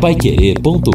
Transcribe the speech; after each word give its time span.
paiquerê.com.br 0.00 0.88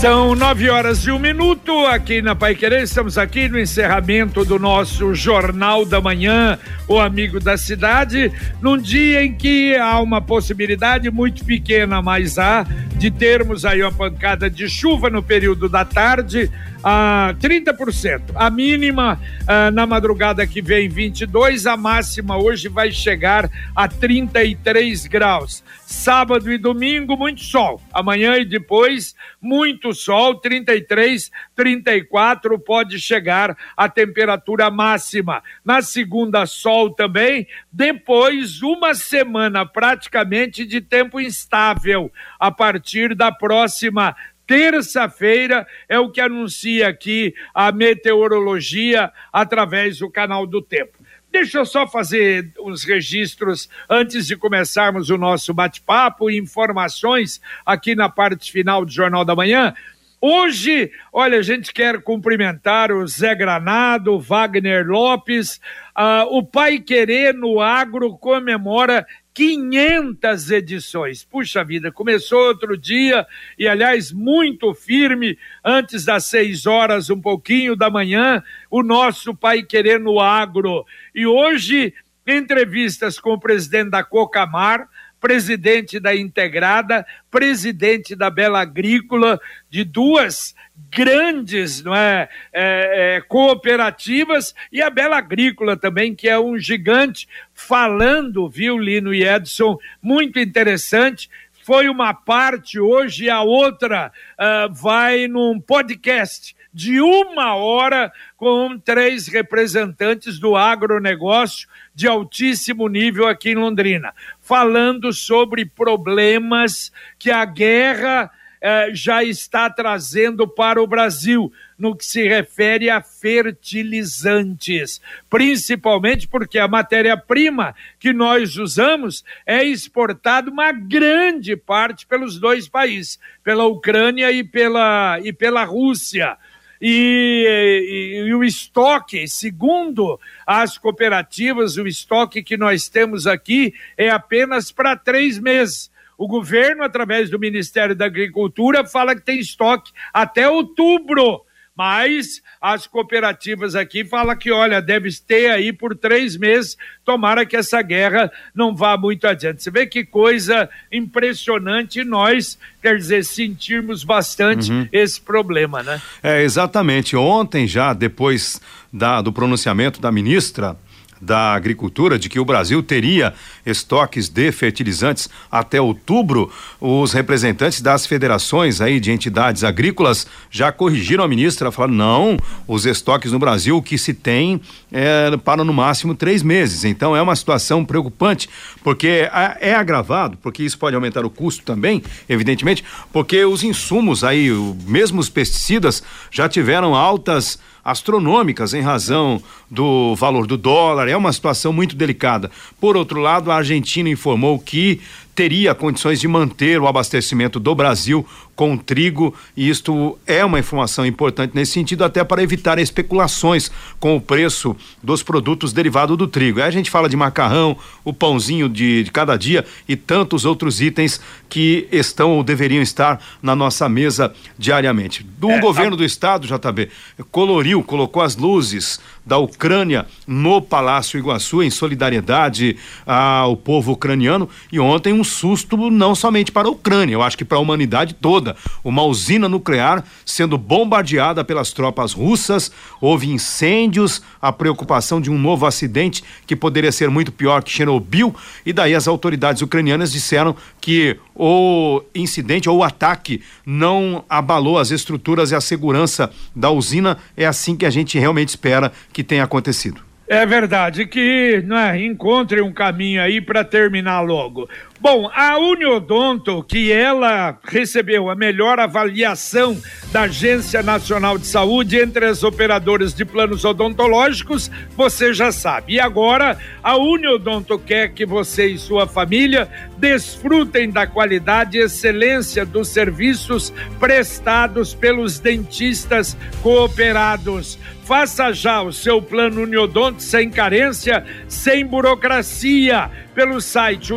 São 0.00 0.34
nove 0.34 0.70
horas 0.70 1.04
e 1.04 1.10
um 1.10 1.18
minuto 1.18 1.70
aqui 1.86 2.22
na 2.22 2.34
Pai 2.34 2.54
Querer. 2.54 2.82
Estamos 2.82 3.18
aqui 3.18 3.50
no 3.50 3.58
encerramento 3.60 4.42
do 4.46 4.58
nosso 4.58 5.14
Jornal 5.14 5.84
da 5.84 6.00
Manhã, 6.00 6.58
o 6.88 6.98
Amigo 6.98 7.38
da 7.38 7.58
Cidade, 7.58 8.32
num 8.62 8.78
dia 8.78 9.22
em 9.22 9.34
que 9.34 9.76
há 9.76 10.00
uma 10.00 10.22
possibilidade 10.22 11.10
muito 11.10 11.44
pequena, 11.44 12.00
mas 12.00 12.38
há, 12.38 12.66
de 12.96 13.10
termos 13.10 13.66
aí 13.66 13.82
uma 13.82 13.92
pancada 13.92 14.48
de 14.48 14.70
chuva 14.70 15.10
no 15.10 15.22
período 15.22 15.68
da 15.68 15.84
tarde 15.84 16.50
a 16.82 17.34
30%. 17.38 18.32
A 18.34 18.50
mínima 18.50 19.20
ah, 19.46 19.70
na 19.70 19.86
madrugada 19.86 20.46
que 20.46 20.62
vem 20.62 20.88
22, 20.88 21.66
a 21.66 21.76
máxima 21.76 22.36
hoje 22.36 22.68
vai 22.68 22.90
chegar 22.90 23.50
a 23.74 23.88
33 23.88 25.06
graus. 25.06 25.62
Sábado 25.84 26.50
e 26.50 26.56
domingo 26.56 27.16
muito 27.16 27.42
sol. 27.42 27.80
Amanhã 27.92 28.36
e 28.36 28.44
depois 28.44 29.14
muito 29.40 29.92
sol, 29.92 30.36
33, 30.36 31.30
34 31.54 32.58
pode 32.58 32.98
chegar 33.00 33.56
a 33.76 33.88
temperatura 33.88 34.70
máxima. 34.70 35.42
Na 35.64 35.82
segunda 35.82 36.46
sol 36.46 36.90
também, 36.90 37.46
depois 37.72 38.62
uma 38.62 38.94
semana 38.94 39.66
praticamente 39.66 40.64
de 40.64 40.80
tempo 40.80 41.20
instável 41.20 42.10
a 42.38 42.50
partir 42.50 43.14
da 43.14 43.32
próxima 43.32 44.14
terça-feira 44.50 45.64
é 45.88 45.96
o 45.96 46.10
que 46.10 46.20
anuncia 46.20 46.88
aqui 46.88 47.32
a 47.54 47.70
meteorologia 47.70 49.12
através 49.32 49.98
do 49.98 50.10
canal 50.10 50.44
do 50.44 50.60
tempo. 50.60 50.98
Deixa 51.30 51.58
eu 51.58 51.64
só 51.64 51.86
fazer 51.86 52.50
uns 52.58 52.82
registros 52.82 53.70
antes 53.88 54.26
de 54.26 54.34
começarmos 54.34 55.08
o 55.08 55.16
nosso 55.16 55.54
bate-papo 55.54 56.28
e 56.28 56.36
informações 56.36 57.40
aqui 57.64 57.94
na 57.94 58.08
parte 58.08 58.50
final 58.50 58.84
do 58.84 58.90
Jornal 58.90 59.24
da 59.24 59.36
Manhã. 59.36 59.72
Hoje, 60.20 60.90
olha, 61.12 61.38
a 61.38 61.42
gente 61.42 61.72
quer 61.72 62.02
cumprimentar 62.02 62.90
o 62.90 63.06
Zé 63.06 63.36
Granado, 63.36 64.18
Wagner 64.18 64.84
Lopes, 64.84 65.60
uh, 65.96 66.26
o 66.28 66.44
Pai 66.44 66.80
Querer 66.80 67.32
no 67.32 67.60
Agro 67.60 68.18
comemora 68.18 69.06
500 69.32 70.50
edições. 70.50 71.24
Puxa 71.24 71.64
vida, 71.64 71.92
começou 71.92 72.38
outro 72.48 72.76
dia 72.76 73.26
e, 73.58 73.68
aliás, 73.68 74.12
muito 74.12 74.74
firme, 74.74 75.38
antes 75.64 76.04
das 76.04 76.24
seis 76.24 76.66
horas, 76.66 77.10
um 77.10 77.20
pouquinho 77.20 77.76
da 77.76 77.88
manhã, 77.88 78.42
o 78.70 78.82
nosso 78.82 79.34
Pai 79.34 79.62
Querer 79.62 80.00
no 80.00 80.20
Agro. 80.20 80.84
E 81.14 81.26
hoje, 81.26 81.94
entrevistas 82.26 83.18
com 83.18 83.32
o 83.32 83.40
presidente 83.40 83.90
da 83.90 84.04
Cocamar, 84.04 84.88
presidente 85.20 86.00
da 86.00 86.16
Integrada, 86.16 87.06
presidente 87.30 88.16
da 88.16 88.30
Bela 88.30 88.60
Agrícola, 88.60 89.38
de 89.68 89.84
duas 89.84 90.54
grandes 90.90 91.82
não 91.82 91.94
é, 91.94 92.28
é, 92.52 93.16
é, 93.16 93.20
cooperativas 93.20 94.54
e 94.72 94.80
a 94.80 94.88
Bela 94.88 95.18
Agrícola 95.18 95.76
também, 95.76 96.14
que 96.14 96.28
é 96.28 96.38
um 96.38 96.58
gigante, 96.58 97.28
falando, 97.52 98.48
viu, 98.48 98.78
Lino 98.78 99.12
e 99.12 99.22
Edson, 99.22 99.78
muito 100.02 100.38
interessante. 100.38 101.28
Foi 101.72 101.88
uma 101.88 102.12
parte 102.12 102.80
hoje, 102.80 103.30
a 103.30 103.42
outra 103.42 104.10
uh, 104.36 104.74
vai 104.74 105.28
num 105.28 105.60
podcast 105.60 106.56
de 106.74 107.00
uma 107.00 107.54
hora 107.54 108.12
com 108.36 108.76
três 108.76 109.28
representantes 109.28 110.40
do 110.40 110.56
agronegócio 110.56 111.68
de 111.94 112.08
altíssimo 112.08 112.88
nível 112.88 113.28
aqui 113.28 113.50
em 113.50 113.54
Londrina, 113.54 114.12
falando 114.40 115.12
sobre 115.12 115.64
problemas 115.64 116.90
que 117.16 117.30
a 117.30 117.44
guerra 117.44 118.32
eh, 118.60 118.90
já 118.92 119.24
está 119.24 119.70
trazendo 119.70 120.46
para 120.46 120.82
o 120.82 120.86
Brasil 120.86 121.50
no 121.80 121.96
que 121.96 122.04
se 122.04 122.28
refere 122.28 122.90
a 122.90 123.00
fertilizantes, 123.00 125.00
principalmente 125.30 126.28
porque 126.28 126.58
a 126.58 126.68
matéria-prima 126.68 127.74
que 127.98 128.12
nós 128.12 128.58
usamos 128.58 129.24
é 129.46 129.64
exportada 129.64 130.50
uma 130.50 130.72
grande 130.72 131.56
parte 131.56 132.06
pelos 132.06 132.38
dois 132.38 132.68
países, 132.68 133.18
pela 133.42 133.64
Ucrânia 133.64 134.30
e 134.30 134.44
pela, 134.44 135.18
e 135.20 135.32
pela 135.32 135.64
Rússia. 135.64 136.36
E, 136.82 137.44
e, 137.46 138.28
e, 138.28 138.34
o 138.34 138.44
estoque, 138.44 139.26
segundo 139.28 140.18
as 140.46 140.78
cooperativas, 140.78 141.76
o 141.76 141.86
estoque 141.86 142.42
que 142.42 142.56
nós 142.56 142.88
temos 142.88 143.26
aqui 143.26 143.74
é 143.96 144.10
apenas 144.10 144.70
para 144.70 144.96
três 144.96 145.38
meses. 145.38 145.90
O 146.16 146.28
governo, 146.28 146.82
através 146.82 147.30
do 147.30 147.38
Ministério 147.38 147.94
da 147.94 148.04
Agricultura, 148.04 148.84
fala 148.84 149.14
que 149.14 149.22
tem 149.22 149.38
estoque 149.38 149.90
até 150.12 150.48
outubro 150.48 151.42
mas 151.80 152.42
as 152.60 152.86
cooperativas 152.86 153.74
aqui 153.74 154.04
falam 154.04 154.36
que, 154.36 154.50
olha, 154.50 154.82
deve 154.82 155.08
ter 155.26 155.50
aí 155.50 155.72
por 155.72 155.96
três 155.96 156.36
meses, 156.36 156.76
tomara 157.06 157.46
que 157.46 157.56
essa 157.56 157.80
guerra 157.80 158.30
não 158.54 158.76
vá 158.76 158.98
muito 158.98 159.26
adiante. 159.26 159.62
Você 159.62 159.70
vê 159.70 159.86
que 159.86 160.04
coisa 160.04 160.68
impressionante 160.92 162.04
nós, 162.04 162.58
quer 162.82 162.98
dizer, 162.98 163.24
sentirmos 163.24 164.04
bastante 164.04 164.70
uhum. 164.70 164.86
esse 164.92 165.18
problema, 165.18 165.82
né? 165.82 166.02
É, 166.22 166.42
exatamente. 166.42 167.16
Ontem 167.16 167.66
já, 167.66 167.94
depois 167.94 168.60
da, 168.92 169.22
do 169.22 169.32
pronunciamento 169.32 170.02
da 170.02 170.12
ministra, 170.12 170.76
da 171.20 171.52
Agricultura 171.54 172.18
de 172.18 172.28
que 172.28 172.40
o 172.40 172.44
Brasil 172.44 172.82
teria 172.82 173.34
estoques 173.64 174.28
de 174.28 174.50
fertilizantes 174.52 175.28
até 175.50 175.80
outubro, 175.80 176.50
os 176.80 177.12
representantes 177.12 177.80
das 177.80 178.06
federações 178.06 178.80
aí 178.80 178.98
de 178.98 179.12
entidades 179.12 179.62
agrícolas 179.64 180.26
já 180.50 180.72
corrigiram 180.72 181.22
a 181.22 181.28
ministra, 181.28 181.70
falaram 181.70 181.94
não, 181.94 182.36
os 182.66 182.86
estoques 182.86 183.32
no 183.32 183.38
Brasil 183.38 183.80
que 183.82 183.98
se 183.98 184.14
tem 184.14 184.60
é, 184.90 185.36
para 185.38 185.64
no 185.64 185.72
máximo 185.72 186.14
três 186.14 186.42
meses. 186.42 186.84
Então 186.84 187.14
é 187.14 187.20
uma 187.20 187.36
situação 187.36 187.84
preocupante, 187.84 188.48
porque 188.82 189.28
é, 189.60 189.74
agravado, 189.74 190.38
porque 190.42 190.62
isso 190.62 190.78
pode 190.78 190.94
aumentar 190.94 191.24
o 191.24 191.30
custo 191.30 191.62
também, 191.64 192.02
evidentemente, 192.28 192.84
porque 193.12 193.44
os 193.44 193.62
insumos 193.62 194.24
aí, 194.24 194.50
mesmo 194.86 195.20
os 195.20 195.28
pesticidas, 195.28 196.02
já 196.30 196.48
tiveram 196.48 196.94
altas 196.94 197.58
astronômicas 197.90 198.74
em 198.74 198.80
razão 198.80 199.42
do 199.70 200.14
valor 200.14 200.46
do 200.46 200.56
dólar. 200.56 201.08
É 201.08 201.16
uma 201.16 201.32
situação 201.32 201.72
muito 201.72 201.96
delicada. 201.96 202.50
Por 202.80 202.96
outro 202.96 203.20
lado, 203.20 203.50
a 203.50 203.56
Argentina 203.56 204.08
informou 204.08 204.58
que 204.58 205.00
teria 205.34 205.74
condições 205.74 206.20
de 206.20 206.28
manter 206.28 206.80
o 206.80 206.86
abastecimento 206.86 207.58
do 207.58 207.74
Brasil 207.74 208.26
com 208.60 208.76
trigo, 208.76 209.34
e 209.56 209.70
isto 209.70 210.18
é 210.26 210.44
uma 210.44 210.58
informação 210.58 211.06
importante 211.06 211.52
nesse 211.54 211.72
sentido, 211.72 212.04
até 212.04 212.22
para 212.22 212.42
evitar 212.42 212.78
especulações 212.78 213.70
com 213.98 214.14
o 214.14 214.20
preço 214.20 214.76
dos 215.02 215.22
produtos 215.22 215.72
derivados 215.72 216.14
do 216.14 216.28
trigo. 216.28 216.60
Aí 216.60 216.66
a 216.66 216.70
gente 216.70 216.90
fala 216.90 217.08
de 217.08 217.16
macarrão, 217.16 217.74
o 218.04 218.12
pãozinho 218.12 218.68
de, 218.68 219.02
de 219.02 219.10
cada 219.10 219.38
dia 219.38 219.64
e 219.88 219.96
tantos 219.96 220.44
outros 220.44 220.82
itens 220.82 221.22
que 221.48 221.88
estão 221.90 222.32
ou 222.32 222.44
deveriam 222.44 222.82
estar 222.82 223.18
na 223.42 223.56
nossa 223.56 223.88
mesa 223.88 224.30
diariamente. 224.58 225.22
Do 225.22 225.52
é, 225.52 225.58
governo 225.58 225.94
a... 225.94 225.96
do 225.96 226.04
estado, 226.04 226.46
JB, 226.46 226.90
coloriu, 227.30 227.82
colocou 227.82 228.22
as 228.22 228.36
luzes 228.36 229.00
da 229.24 229.38
Ucrânia 229.38 230.06
no 230.26 230.60
Palácio 230.60 231.18
Iguaçu 231.18 231.62
em 231.62 231.70
solidariedade 231.70 232.76
ao 233.06 233.56
povo 233.56 233.92
ucraniano 233.92 234.48
e 234.70 234.78
ontem 234.80 235.12
um 235.12 235.24
susto 235.24 235.76
não 235.90 236.14
somente 236.14 236.52
para 236.52 236.68
a 236.68 236.70
Ucrânia, 236.70 237.14
eu 237.14 237.22
acho 237.22 237.38
que 237.38 237.44
para 237.44 237.56
a 237.56 237.60
humanidade 237.60 238.14
toda. 238.14 238.49
Uma 238.84 239.02
usina 239.02 239.48
nuclear 239.48 240.04
sendo 240.24 240.56
bombardeada 240.56 241.44
pelas 241.44 241.72
tropas 241.72 242.12
russas, 242.12 242.70
houve 243.00 243.30
incêndios, 243.30 244.22
a 244.40 244.52
preocupação 244.52 245.20
de 245.20 245.30
um 245.30 245.38
novo 245.38 245.66
acidente 245.66 246.22
que 246.46 246.56
poderia 246.56 246.92
ser 246.92 247.10
muito 247.10 247.32
pior 247.32 247.62
que 247.62 247.70
Chernobyl, 247.70 248.34
e 248.64 248.72
daí 248.72 248.94
as 248.94 249.08
autoridades 249.08 249.62
ucranianas 249.62 250.12
disseram 250.12 250.54
que 250.80 251.16
o 251.34 252.02
incidente 252.14 252.68
ou 252.68 252.78
o 252.78 252.84
ataque 252.84 253.42
não 253.64 254.24
abalou 254.28 254.78
as 254.78 254.90
estruturas 254.90 255.50
e 255.50 255.54
a 255.54 255.60
segurança 255.60 256.30
da 256.54 256.70
usina. 256.70 257.18
É 257.36 257.46
assim 257.46 257.76
que 257.76 257.86
a 257.86 257.90
gente 257.90 258.18
realmente 258.18 258.50
espera 258.50 258.92
que 259.12 259.24
tenha 259.24 259.44
acontecido. 259.44 260.00
É 260.28 260.46
verdade 260.46 261.06
que 261.06 261.60
né, 261.66 262.00
encontre 262.00 262.62
um 262.62 262.72
caminho 262.72 263.20
aí 263.20 263.40
para 263.40 263.64
terminar 263.64 264.20
logo. 264.20 264.68
Bom, 265.02 265.30
a 265.34 265.56
Uniodonto, 265.56 266.62
que 266.62 266.92
ela 266.92 267.58
recebeu 267.64 268.28
a 268.28 268.34
melhor 268.34 268.78
avaliação 268.78 269.80
da 270.12 270.22
Agência 270.22 270.82
Nacional 270.82 271.38
de 271.38 271.46
Saúde 271.46 271.98
entre 271.98 272.26
as 272.26 272.44
operadoras 272.44 273.14
de 273.14 273.24
planos 273.24 273.64
odontológicos, 273.64 274.70
você 274.94 275.32
já 275.32 275.50
sabe. 275.50 275.94
E 275.94 276.00
agora, 276.00 276.58
a 276.82 276.98
Uniodonto 276.98 277.78
quer 277.78 278.12
que 278.12 278.26
você 278.26 278.66
e 278.66 278.78
sua 278.78 279.06
família 279.06 279.70
desfrutem 279.96 280.90
da 280.90 281.06
qualidade 281.06 281.78
e 281.78 281.82
excelência 281.82 282.66
dos 282.66 282.88
serviços 282.88 283.72
prestados 283.98 284.92
pelos 284.92 285.38
dentistas 285.38 286.36
cooperados 286.62 287.78
Faça 288.10 288.52
já 288.52 288.82
o 288.82 288.92
seu 288.92 289.22
plano 289.22 289.62
Uniodonto 289.62 290.20
sem 290.20 290.50
carência, 290.50 291.24
sem 291.46 291.86
burocracia, 291.86 293.08
pelo 293.36 293.60
site 293.60 294.12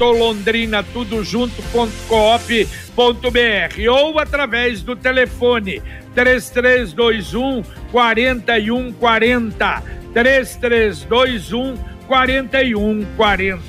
uniodontolondrina 0.00 0.82
tudo 0.82 1.22
junto.coop.br 1.22 1.90
ou 3.90 4.18
através 4.18 4.82
do 4.82 4.96
telefone 4.96 5.82
3321 6.14 7.62
4140 7.92 9.82
3321 10.14 11.78
4140. 12.10 13.60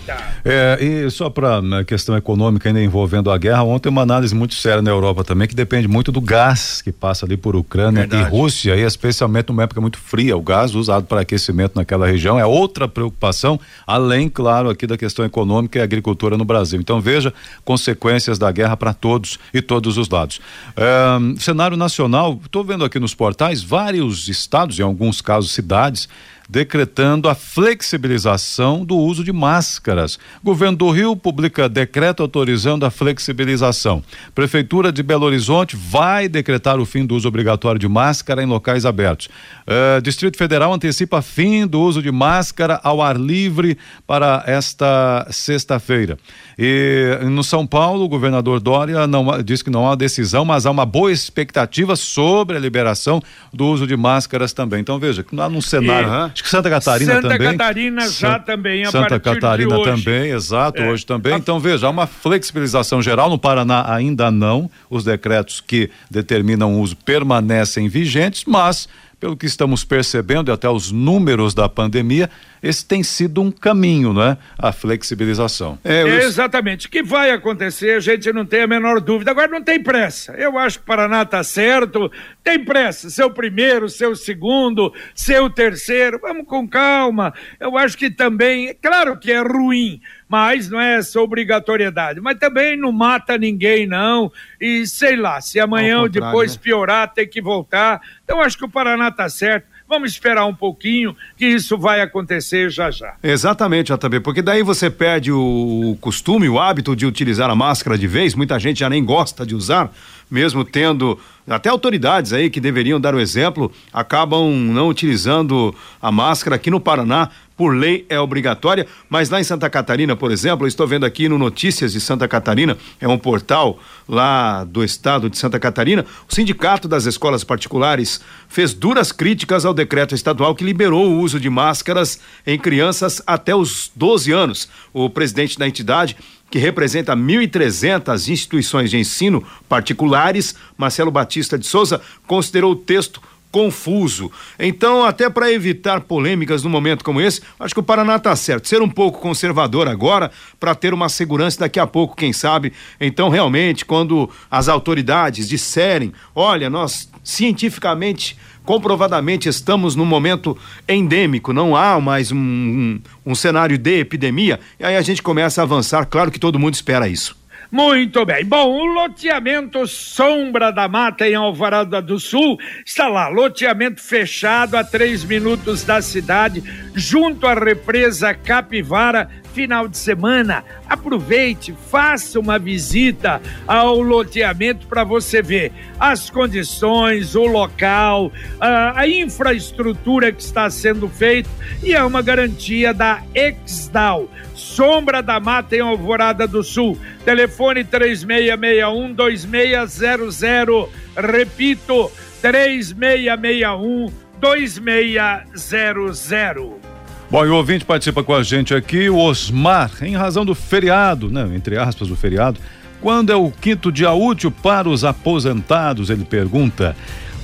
É, 0.43 0.79
e 0.81 1.11
só 1.11 1.29
para 1.29 1.61
né, 1.61 1.83
questão 1.83 2.17
econômica 2.17 2.67
ainda 2.67 2.81
envolvendo 2.81 3.29
a 3.29 3.37
guerra, 3.37 3.61
ontem 3.61 3.87
uma 3.89 4.01
análise 4.01 4.33
muito 4.33 4.55
séria 4.55 4.81
na 4.81 4.89
Europa 4.89 5.23
também, 5.23 5.47
que 5.47 5.53
depende 5.53 5.87
muito 5.87 6.11
do 6.11 6.19
gás 6.19 6.81
que 6.81 6.91
passa 6.91 7.23
ali 7.23 7.37
por 7.37 7.55
Ucrânia 7.55 8.07
Verdade. 8.07 8.23
e 8.23 8.25
Rússia, 8.35 8.75
e 8.75 8.81
especialmente 8.81 9.49
numa 9.49 9.61
época 9.61 9.79
muito 9.79 9.99
fria, 9.99 10.35
o 10.35 10.41
gás 10.41 10.73
usado 10.73 11.05
para 11.05 11.21
aquecimento 11.21 11.73
naquela 11.75 12.07
região 12.07 12.39
é 12.39 12.45
outra 12.45 12.87
preocupação, 12.87 13.59
além, 13.85 14.27
claro, 14.27 14.71
aqui 14.71 14.87
da 14.87 14.97
questão 14.97 15.23
econômica 15.23 15.77
e 15.77 15.81
agricultura 15.83 16.35
no 16.35 16.43
Brasil. 16.43 16.79
Então 16.79 16.99
veja 16.99 17.31
consequências 17.63 18.39
da 18.39 18.51
guerra 18.51 18.75
para 18.75 18.91
todos 18.91 19.37
e 19.53 19.61
todos 19.61 19.99
os 19.99 20.09
lados. 20.09 20.41
É, 20.75 21.39
cenário 21.39 21.77
nacional, 21.77 22.39
estou 22.43 22.63
vendo 22.63 22.83
aqui 22.83 22.99
nos 22.99 23.13
portais 23.13 23.61
vários 23.61 24.27
estados, 24.27 24.79
em 24.79 24.83
alguns 24.83 25.21
casos 25.21 25.51
cidades, 25.51 26.09
decretando 26.51 27.29
a 27.29 27.33
flexibilização 27.33 28.83
do 28.83 28.97
uso 28.97 29.23
de 29.23 29.31
máscaras. 29.31 30.19
Governo 30.43 30.77
do 30.77 30.91
Rio 30.91 31.15
publica 31.15 31.69
decreto 31.69 32.21
autorizando 32.21 32.85
a 32.85 32.91
flexibilização. 32.91 34.03
Prefeitura 34.35 34.91
de 34.91 35.01
Belo 35.01 35.25
Horizonte 35.25 35.77
vai 35.77 36.27
decretar 36.27 36.77
o 36.77 36.85
fim 36.85 37.05
do 37.05 37.15
uso 37.15 37.25
obrigatório 37.25 37.79
de 37.79 37.87
máscara 37.87 38.43
em 38.43 38.45
locais 38.45 38.85
abertos. 38.85 39.29
Uh, 39.65 40.01
Distrito 40.01 40.37
Federal 40.37 40.73
antecipa 40.73 41.21
fim 41.21 41.65
do 41.65 41.79
uso 41.79 42.01
de 42.01 42.11
máscara 42.11 42.81
ao 42.83 43.01
ar 43.01 43.17
livre 43.17 43.77
para 44.05 44.43
esta 44.45 45.25
sexta-feira. 45.31 46.17
E 46.63 47.17
no 47.23 47.43
São 47.43 47.65
Paulo, 47.65 48.05
o 48.05 48.07
governador 48.07 48.59
Dória 48.59 49.07
não, 49.07 49.41
diz 49.41 49.63
que 49.63 49.71
não 49.71 49.89
há 49.89 49.95
decisão, 49.95 50.45
mas 50.45 50.67
há 50.67 50.69
uma 50.69 50.85
boa 50.85 51.11
expectativa 51.11 51.95
sobre 51.95 52.55
a 52.55 52.59
liberação 52.59 53.19
do 53.51 53.65
uso 53.65 53.87
de 53.87 53.97
máscaras 53.97 54.53
também. 54.53 54.79
Então 54.79 54.99
veja, 54.99 55.23
que 55.23 55.35
num 55.35 55.59
cenário. 55.59 56.07
E, 56.07 56.31
acho 56.31 56.43
que 56.43 56.49
Santa 56.49 56.69
Catarina 56.69 57.15
Santa 57.15 57.29
também. 57.29 57.47
Santa 57.47 57.57
Catarina 57.57 58.07
já 58.07 58.37
também, 58.37 58.83
a 58.83 58.91
Santa 58.91 59.19
Catarina 59.19 59.83
também, 59.83 60.29
exato, 60.29 60.83
é. 60.83 60.91
hoje 60.91 61.03
também. 61.03 61.33
Então 61.33 61.59
veja, 61.59 61.87
há 61.87 61.89
uma 61.89 62.05
flexibilização 62.05 63.01
geral. 63.01 63.27
No 63.27 63.39
Paraná 63.39 63.91
ainda 63.91 64.29
não. 64.29 64.69
Os 64.87 65.03
decretos 65.03 65.61
que 65.61 65.89
determinam 66.11 66.75
o 66.75 66.81
uso 66.81 66.95
permanecem 66.95 67.89
vigentes, 67.89 68.43
mas 68.45 68.87
pelo 69.21 69.37
que 69.37 69.45
estamos 69.45 69.83
percebendo 69.83 70.49
e 70.49 70.51
até 70.51 70.67
os 70.67 70.91
números 70.91 71.53
da 71.53 71.69
pandemia, 71.69 72.27
esse 72.61 72.83
tem 72.83 73.03
sido 73.03 73.39
um 73.39 73.51
caminho, 73.51 74.11
não 74.13 74.23
é? 74.23 74.37
A 74.57 74.71
flexibilização. 74.71 75.77
É, 75.83 76.01
é 76.01 76.23
exatamente. 76.23 76.87
O 76.87 76.89
que 76.89 77.03
vai 77.03 77.29
acontecer, 77.29 77.91
a 77.91 77.99
gente 77.99 78.33
não 78.33 78.47
tem 78.47 78.63
a 78.63 78.67
menor 78.67 78.99
dúvida. 78.99 79.29
Agora 79.29 79.47
não 79.47 79.61
tem 79.61 79.81
pressa. 79.81 80.33
Eu 80.33 80.57
acho 80.57 80.79
que 80.79 80.83
o 80.83 80.87
Paraná 80.87 81.21
está 81.21 81.43
certo. 81.43 82.11
Tem 82.43 82.65
pressa. 82.65 83.11
Seu 83.11 83.29
primeiro, 83.29 83.87
seu 83.89 84.15
segundo, 84.15 84.91
seu 85.13 85.51
terceiro. 85.51 86.19
Vamos 86.19 86.47
com 86.47 86.67
calma. 86.67 87.31
Eu 87.59 87.77
acho 87.77 87.95
que 87.95 88.09
também, 88.09 88.75
claro 88.81 89.19
que 89.19 89.31
é 89.31 89.39
ruim 89.39 90.01
mas 90.31 90.69
não 90.69 90.79
é 90.79 90.95
essa 90.95 91.19
obrigatoriedade. 91.19 92.21
Mas 92.21 92.39
também 92.39 92.77
não 92.77 92.89
mata 92.89 93.37
ninguém, 93.37 93.85
não. 93.85 94.31
E 94.61 94.87
sei 94.87 95.17
lá, 95.17 95.41
se 95.41 95.59
amanhã 95.59 95.99
ou 95.99 96.07
depois 96.07 96.55
né? 96.55 96.61
piorar, 96.63 97.13
tem 97.13 97.27
que 97.27 97.41
voltar. 97.41 98.01
Então 98.23 98.39
acho 98.39 98.57
que 98.57 98.63
o 98.63 98.69
Paraná 98.69 99.09
está 99.09 99.27
certo. 99.27 99.65
Vamos 99.89 100.11
esperar 100.11 100.45
um 100.45 100.55
pouquinho 100.55 101.13
que 101.35 101.45
isso 101.45 101.77
vai 101.77 101.99
acontecer 101.99 102.69
já 102.69 102.89
já. 102.89 103.15
Exatamente, 103.21 103.91
JB, 103.91 104.21
porque 104.21 104.41
daí 104.41 104.63
você 104.63 104.89
perde 104.89 105.33
o 105.33 105.97
costume, 105.99 106.47
o 106.47 106.57
hábito 106.57 106.95
de 106.95 107.05
utilizar 107.05 107.49
a 107.49 107.55
máscara 107.55 107.97
de 107.97 108.07
vez. 108.07 108.33
Muita 108.33 108.57
gente 108.57 108.79
já 108.79 108.89
nem 108.89 109.03
gosta 109.03 109.45
de 109.45 109.53
usar, 109.53 109.91
mesmo 110.31 110.63
tendo 110.63 111.19
até 111.47 111.69
autoridades 111.69 112.31
aí 112.31 112.49
que 112.49 112.61
deveriam 112.61 112.99
dar 112.99 113.13
o 113.13 113.19
exemplo, 113.19 113.71
acabam 113.91 114.49
não 114.49 114.87
utilizando 114.87 115.75
a 116.01 116.11
máscara 116.11 116.55
aqui 116.55 116.71
no 116.71 116.79
Paraná 116.79 117.29
por 117.57 117.75
lei 117.75 118.07
é 118.09 118.19
obrigatória, 118.19 118.87
mas 119.07 119.29
lá 119.29 119.39
em 119.39 119.43
Santa 119.43 119.69
Catarina, 119.69 120.15
por 120.15 120.31
exemplo, 120.31 120.65
eu 120.65 120.67
estou 120.67 120.87
vendo 120.87 121.05
aqui 121.05 121.29
no 121.29 121.37
Notícias 121.37 121.93
de 121.93 122.01
Santa 122.01 122.27
Catarina, 122.27 122.75
é 122.99 123.07
um 123.07 123.19
portal 123.19 123.77
lá 124.09 124.63
do 124.63 124.83
estado 124.83 125.29
de 125.29 125.37
Santa 125.37 125.59
Catarina, 125.59 126.03
o 126.27 126.33
Sindicato 126.33 126.87
das 126.87 127.05
Escolas 127.05 127.43
Particulares 127.43 128.19
fez 128.49 128.73
duras 128.73 129.11
críticas 129.11 129.63
ao 129.63 129.75
decreto 129.75 130.15
estadual 130.15 130.55
que 130.55 130.63
liberou 130.63 131.07
o 131.07 131.19
uso 131.19 131.39
de 131.39 131.51
máscaras 131.51 132.19
em 132.47 132.57
crianças 132.57 133.21
até 133.27 133.55
os 133.55 133.91
12 133.95 134.31
anos. 134.31 134.67
O 134.91 135.07
presidente 135.07 135.59
da 135.59 135.67
entidade 135.67 136.17
que 136.51 136.59
representa 136.59 137.15
1.300 137.15 138.27
instituições 138.27 138.91
de 138.91 138.97
ensino 138.97 139.43
particulares, 139.69 140.53
Marcelo 140.77 141.09
Batista 141.09 141.57
de 141.57 141.65
Souza, 141.65 142.01
considerou 142.27 142.73
o 142.73 142.75
texto 142.75 143.21
confuso. 143.51 144.31
Então, 144.57 145.03
até 145.03 145.29
para 145.29 145.51
evitar 145.51 146.01
polêmicas 146.01 146.63
num 146.63 146.69
momento 146.69 147.03
como 147.03 147.19
esse, 147.19 147.41
acho 147.59 147.73
que 147.73 147.79
o 147.79 147.83
Paraná 147.83 148.15
está 148.15 148.35
certo. 148.35 148.67
Ser 148.67 148.81
um 148.81 148.89
pouco 148.89 149.19
conservador 149.19 149.87
agora 149.87 150.31
para 150.59 150.73
ter 150.73 150.93
uma 150.93 151.09
segurança 151.09 151.59
daqui 151.59 151.79
a 151.79 151.85
pouco, 151.85 152.15
quem 152.15 152.31
sabe. 152.31 152.71
Então, 152.99 153.29
realmente, 153.29 153.85
quando 153.85 154.29
as 154.49 154.69
autoridades 154.69 155.47
disserem, 155.47 156.13
olha, 156.33 156.69
nós 156.69 157.09
cientificamente 157.23 158.37
comprovadamente 158.65 159.49
estamos 159.49 159.95
num 159.95 160.05
momento 160.05 160.57
endêmico, 160.87 161.53
não 161.53 161.75
há 161.75 161.99
mais 161.99 162.31
um, 162.31 162.37
um, 162.37 163.01
um 163.25 163.35
cenário 163.35 163.77
de 163.77 163.99
epidemia, 163.99 164.59
e 164.79 164.85
aí 164.85 164.95
a 164.95 165.01
gente 165.01 165.21
começa 165.21 165.61
a 165.61 165.63
avançar, 165.63 166.05
claro 166.05 166.31
que 166.31 166.39
todo 166.39 166.59
mundo 166.59 166.73
espera 166.73 167.07
isso. 167.07 167.39
Muito 167.71 168.25
bem. 168.25 168.43
Bom, 168.43 168.67
o 168.67 168.85
loteamento 168.85 169.87
Sombra 169.87 170.73
da 170.73 170.89
Mata 170.89 171.25
em 171.25 171.35
Alvorada 171.35 172.01
do 172.01 172.19
Sul 172.19 172.59
está 172.85 173.07
lá, 173.07 173.29
loteamento 173.29 174.01
fechado 174.01 174.75
a 174.75 174.83
três 174.83 175.23
minutos 175.23 175.85
da 175.85 176.01
cidade, 176.01 176.61
junto 176.93 177.47
à 177.47 177.53
represa 177.53 178.33
Capivara, 178.33 179.29
final 179.53 179.87
de 179.87 179.97
semana. 179.97 180.63
Aproveite, 180.87 181.75
faça 181.89 182.39
uma 182.39 182.57
visita 182.57 183.41
ao 183.67 184.01
loteamento 184.01 184.87
para 184.87 185.03
você 185.03 185.41
ver 185.41 185.71
as 185.99 186.29
condições, 186.29 187.35
o 187.35 187.45
local, 187.45 188.31
a, 188.59 189.01
a 189.01 189.07
infraestrutura 189.07 190.31
que 190.31 190.41
está 190.41 190.69
sendo 190.69 191.07
feita 191.07 191.49
e 191.83 191.93
é 191.93 192.03
uma 192.03 192.21
garantia 192.21 192.93
da 192.93 193.21
Exdal. 193.33 194.29
Sombra 194.55 195.21
da 195.21 195.39
Mata 195.39 195.75
em 195.75 195.79
Alvorada 195.79 196.47
do 196.47 196.63
Sul. 196.63 196.97
Telefone 197.25 197.83
3661 197.83 199.13
2600. 199.13 200.89
Repito, 201.15 202.11
3661 202.41 204.11
2600. 204.39 206.90
Bom, 207.31 207.45
e 207.45 207.49
o 207.49 207.55
ouvinte 207.55 207.85
participa 207.85 208.21
com 208.25 208.35
a 208.35 208.43
gente 208.43 208.75
aqui, 208.75 209.09
o 209.09 209.17
Osmar, 209.17 209.89
em 210.01 210.17
razão 210.17 210.43
do 210.43 210.53
feriado, 210.53 211.29
né? 211.29 211.49
Entre 211.55 211.77
aspas, 211.77 212.11
o 212.11 212.15
feriado. 212.17 212.59
Quando 212.99 213.31
é 213.31 213.35
o 213.37 213.49
quinto 213.49 213.89
dia 213.89 214.11
útil 214.11 214.51
para 214.51 214.89
os 214.89 215.05
aposentados? 215.05 216.09
Ele 216.09 216.25
pergunta. 216.25 216.93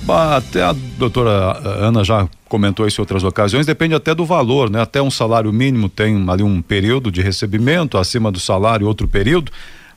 Até 0.06 0.62
a 0.62 0.74
doutora 0.98 1.58
Ana 1.64 2.04
já 2.04 2.28
comentou 2.50 2.86
isso 2.86 3.00
em 3.00 3.02
outras 3.02 3.24
ocasiões, 3.24 3.64
depende 3.64 3.94
até 3.94 4.14
do 4.14 4.26
valor, 4.26 4.68
né? 4.68 4.78
Até 4.78 5.00
um 5.00 5.10
salário 5.10 5.50
mínimo 5.54 5.88
tem 5.88 6.22
ali 6.28 6.42
um 6.42 6.60
período 6.60 7.10
de 7.10 7.22
recebimento, 7.22 7.96
acima 7.96 8.30
do 8.30 8.38
salário 8.38 8.86
outro 8.86 9.08
período, 9.08 9.50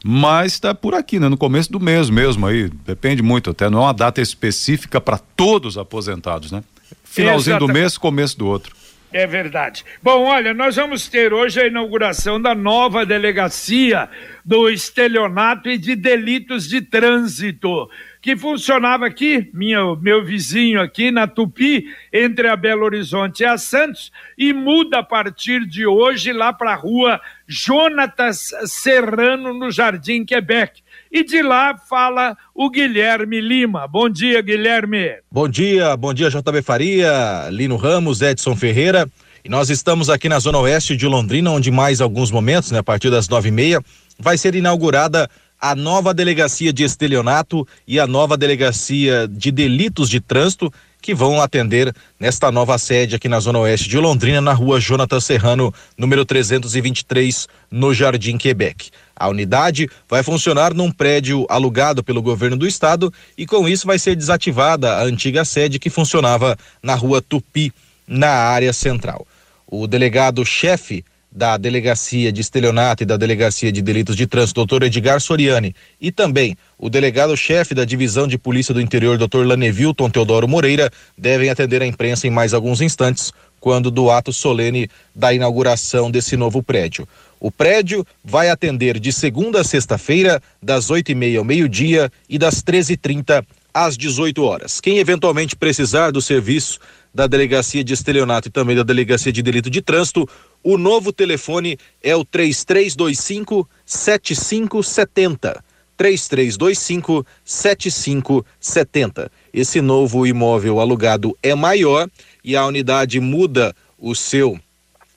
mas 0.05 0.53
está 0.53 0.73
por 0.73 0.93
aqui, 0.93 1.19
né? 1.19 1.27
No 1.27 1.37
começo 1.37 1.69
do 1.69 1.81
mês 1.81 2.09
mesmo 2.09 2.47
aí, 2.47 2.69
depende 2.85 3.21
muito, 3.21 3.49
até 3.49 3.69
não 3.69 3.79
é 3.79 3.81
uma 3.83 3.93
data 3.93 4.21
específica 4.21 5.01
para 5.01 5.17
todos 5.17 5.75
os 5.75 5.77
aposentados, 5.77 6.49
né? 6.49 6.63
Finalzinho 7.03 7.55
Exatamente. 7.55 7.67
do 7.67 7.73
mês, 7.73 7.97
começo 7.97 8.37
do 8.37 8.47
outro. 8.47 8.73
É 9.13 9.27
verdade. 9.27 9.83
Bom, 10.01 10.23
olha, 10.23 10.53
nós 10.53 10.77
vamos 10.77 11.09
ter 11.09 11.33
hoje 11.33 11.59
a 11.59 11.67
inauguração 11.67 12.41
da 12.41 12.55
nova 12.55 13.05
delegacia 13.05 14.09
do 14.45 14.69
estelionato 14.69 15.69
e 15.69 15.77
de 15.77 15.97
delitos 15.97 16.65
de 16.67 16.81
trânsito, 16.81 17.89
que 18.21 18.37
funcionava 18.37 19.05
aqui, 19.05 19.49
minha, 19.53 19.95
meu 19.97 20.23
vizinho 20.23 20.79
aqui 20.79 21.11
na 21.11 21.27
Tupi, 21.27 21.93
entre 22.11 22.47
a 22.47 22.55
Belo 22.55 22.85
Horizonte 22.85 23.41
e 23.41 23.45
a 23.45 23.57
Santos, 23.57 24.13
e 24.37 24.53
muda 24.53 24.99
a 24.99 25.03
partir 25.03 25.65
de 25.65 25.85
hoje 25.85 26.31
lá 26.31 26.53
para 26.53 26.71
a 26.71 26.75
rua 26.75 27.19
Jonatas 27.45 28.49
Serrano, 28.65 29.53
no 29.53 29.69
Jardim 29.71 30.23
Quebec. 30.23 30.81
E 31.11 31.25
de 31.25 31.41
lá 31.41 31.77
fala 31.77 32.37
o 32.55 32.69
Guilherme 32.69 33.41
Lima. 33.41 33.85
Bom 33.85 34.09
dia, 34.09 34.41
Guilherme. 34.41 35.17
Bom 35.29 35.45
dia, 35.45 35.97
bom 35.97 36.13
dia, 36.13 36.29
JB 36.29 36.61
Faria, 36.61 37.49
Lino 37.51 37.75
Ramos, 37.75 38.21
Edson 38.21 38.55
Ferreira. 38.55 39.05
E 39.43 39.49
nós 39.49 39.69
estamos 39.69 40.09
aqui 40.09 40.29
na 40.29 40.39
Zona 40.39 40.59
Oeste 40.59 40.95
de 40.95 41.05
Londrina, 41.05 41.51
onde 41.51 41.69
mais 41.69 41.99
alguns 41.99 42.31
momentos, 42.31 42.71
né, 42.71 42.79
a 42.79 42.83
partir 42.83 43.09
das 43.09 43.27
nove 43.27 43.49
e 43.49 43.51
meia, 43.51 43.81
vai 44.17 44.37
ser 44.37 44.55
inaugurada 44.55 45.29
a 45.59 45.75
nova 45.75 46.13
delegacia 46.13 46.71
de 46.71 46.83
estelionato 46.83 47.67
e 47.85 47.99
a 47.99 48.07
nova 48.07 48.37
delegacia 48.37 49.27
de 49.27 49.51
delitos 49.51 50.09
de 50.09 50.21
trânsito 50.21 50.71
que 51.01 51.13
vão 51.13 51.41
atender 51.41 51.93
nesta 52.19 52.51
nova 52.51 52.77
sede 52.77 53.15
aqui 53.15 53.27
na 53.27 53.39
Zona 53.39 53.59
Oeste 53.59 53.89
de 53.89 53.97
Londrina, 53.97 54.39
na 54.39 54.53
rua 54.53 54.79
Jonathan 54.79 55.19
Serrano, 55.19 55.73
número 55.97 56.23
323, 56.23 57.47
no 57.69 57.93
Jardim 57.93 58.37
Quebec. 58.37 58.91
A 59.21 59.29
unidade 59.29 59.87
vai 60.09 60.23
funcionar 60.23 60.73
num 60.73 60.91
prédio 60.91 61.45
alugado 61.47 62.03
pelo 62.03 62.23
governo 62.23 62.57
do 62.57 62.67
estado 62.67 63.13
e 63.37 63.45
com 63.45 63.69
isso 63.69 63.85
vai 63.85 63.99
ser 63.99 64.15
desativada 64.15 64.93
a 64.93 65.03
antiga 65.03 65.45
sede 65.45 65.77
que 65.77 65.91
funcionava 65.91 66.57
na 66.81 66.95
rua 66.95 67.21
Tupi, 67.21 67.71
na 68.07 68.29
área 68.29 68.73
central. 68.73 69.27
O 69.67 69.85
delegado-chefe 69.85 71.05
da 71.31 71.55
Delegacia 71.55 72.31
de 72.31 72.41
Estelionato 72.41 73.03
e 73.03 73.05
da 73.05 73.15
Delegacia 73.15 73.71
de 73.71 73.81
Delitos 73.81 74.15
de 74.15 74.25
Trânsito, 74.25 74.55
doutor 74.55 74.83
Edgar 74.83 75.21
Soriani, 75.21 75.75
e 75.99 76.11
também 76.11 76.57
o 76.77 76.89
delegado-chefe 76.89 77.75
da 77.75 77.85
Divisão 77.85 78.27
de 78.27 78.39
Polícia 78.39 78.73
do 78.73 78.81
Interior, 78.81 79.19
doutor 79.19 79.45
Lanevilton 79.45 80.09
Teodoro 80.09 80.47
Moreira, 80.47 80.91
devem 81.15 81.49
atender 81.49 81.83
a 81.83 81.85
imprensa 81.85 82.25
em 82.25 82.31
mais 82.31 82.55
alguns 82.55 82.81
instantes, 82.81 83.31
quando 83.59 83.91
do 83.91 84.09
ato 84.09 84.33
solene 84.33 84.89
da 85.15 85.31
inauguração 85.31 86.09
desse 86.09 86.35
novo 86.35 86.63
prédio. 86.63 87.07
O 87.41 87.49
prédio 87.49 88.05
vai 88.23 88.51
atender 88.51 88.99
de 88.99 89.11
segunda 89.11 89.61
a 89.61 89.63
sexta-feira, 89.63 90.39
das 90.61 90.91
oito 90.91 91.11
e 91.11 91.15
meia 91.15 91.39
ao 91.39 91.43
meio-dia 91.43 92.11
e 92.29 92.37
das 92.37 92.61
treze 92.61 92.93
e 92.93 92.97
trinta 92.97 93.43
às 93.73 93.97
18 93.97 94.43
horas. 94.43 94.79
Quem 94.79 94.99
eventualmente 94.99 95.55
precisar 95.55 96.11
do 96.11 96.21
serviço 96.21 96.79
da 97.11 97.25
Delegacia 97.25 97.83
de 97.83 97.95
Estelionato 97.95 98.47
e 98.47 98.51
também 98.51 98.75
da 98.75 98.83
Delegacia 98.83 99.31
de 99.31 99.41
Delito 99.41 99.71
de 99.71 99.81
Trânsito, 99.81 100.29
o 100.63 100.77
novo 100.77 101.11
telefone 101.11 101.79
é 102.03 102.15
o 102.15 102.23
3325 102.23 103.67
7570. 103.87 105.63
3325 105.97 107.25
7570. 107.43 109.31
Esse 109.51 109.81
novo 109.81 110.27
imóvel 110.27 110.79
alugado 110.79 111.35
é 111.41 111.55
maior 111.55 112.07
e 112.43 112.55
a 112.55 112.67
unidade 112.67 113.19
muda 113.19 113.75
o 113.97 114.13
seu 114.13 114.59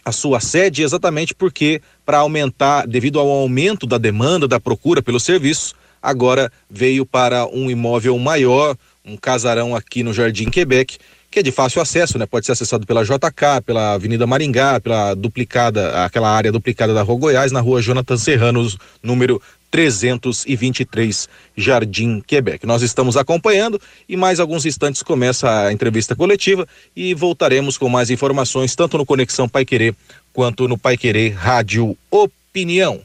a 0.04 0.12
sua 0.12 0.38
sede 0.38 0.82
exatamente 0.82 1.34
porque 1.34 1.80
para 2.04 2.18
aumentar, 2.18 2.86
devido 2.86 3.18
ao 3.18 3.28
aumento 3.28 3.86
da 3.86 3.98
demanda 3.98 4.46
da 4.46 4.60
procura 4.60 5.02
pelo 5.02 5.18
serviço, 5.18 5.74
agora 6.02 6.52
veio 6.68 7.06
para 7.06 7.46
um 7.46 7.70
imóvel 7.70 8.18
maior, 8.18 8.76
um 9.04 9.16
casarão 9.16 9.74
aqui 9.74 10.02
no 10.02 10.12
Jardim 10.12 10.50
Quebec, 10.50 10.98
que 11.34 11.40
é 11.40 11.42
de 11.42 11.50
fácil 11.50 11.82
acesso, 11.82 12.16
né? 12.16 12.26
Pode 12.26 12.46
ser 12.46 12.52
acessado 12.52 12.86
pela 12.86 13.02
JK, 13.02 13.60
pela 13.66 13.94
Avenida 13.94 14.24
Maringá, 14.24 14.78
pela 14.78 15.14
duplicada, 15.14 16.04
aquela 16.04 16.30
área 16.30 16.52
duplicada 16.52 16.94
da 16.94 17.02
Rua 17.02 17.18
Goiás, 17.18 17.50
na 17.50 17.60
Rua 17.60 17.82
Jonathan 17.82 18.16
Serranos, 18.16 18.78
número 19.02 19.42
323, 19.68 21.28
Jardim 21.56 22.20
Quebec. 22.24 22.64
Nós 22.64 22.82
estamos 22.82 23.16
acompanhando 23.16 23.80
e 24.08 24.16
mais 24.16 24.38
alguns 24.38 24.64
instantes 24.64 25.02
começa 25.02 25.66
a 25.66 25.72
entrevista 25.72 26.14
coletiva 26.14 26.68
e 26.94 27.12
voltaremos 27.14 27.76
com 27.76 27.88
mais 27.88 28.10
informações 28.10 28.76
tanto 28.76 28.96
no 28.96 29.04
Conexão 29.04 29.48
Pai 29.48 29.64
Querer 29.64 29.92
quanto 30.32 30.68
no 30.68 30.78
Pai 30.78 30.96
Querer 30.96 31.30
Rádio 31.30 31.98
Opinião. 32.12 33.00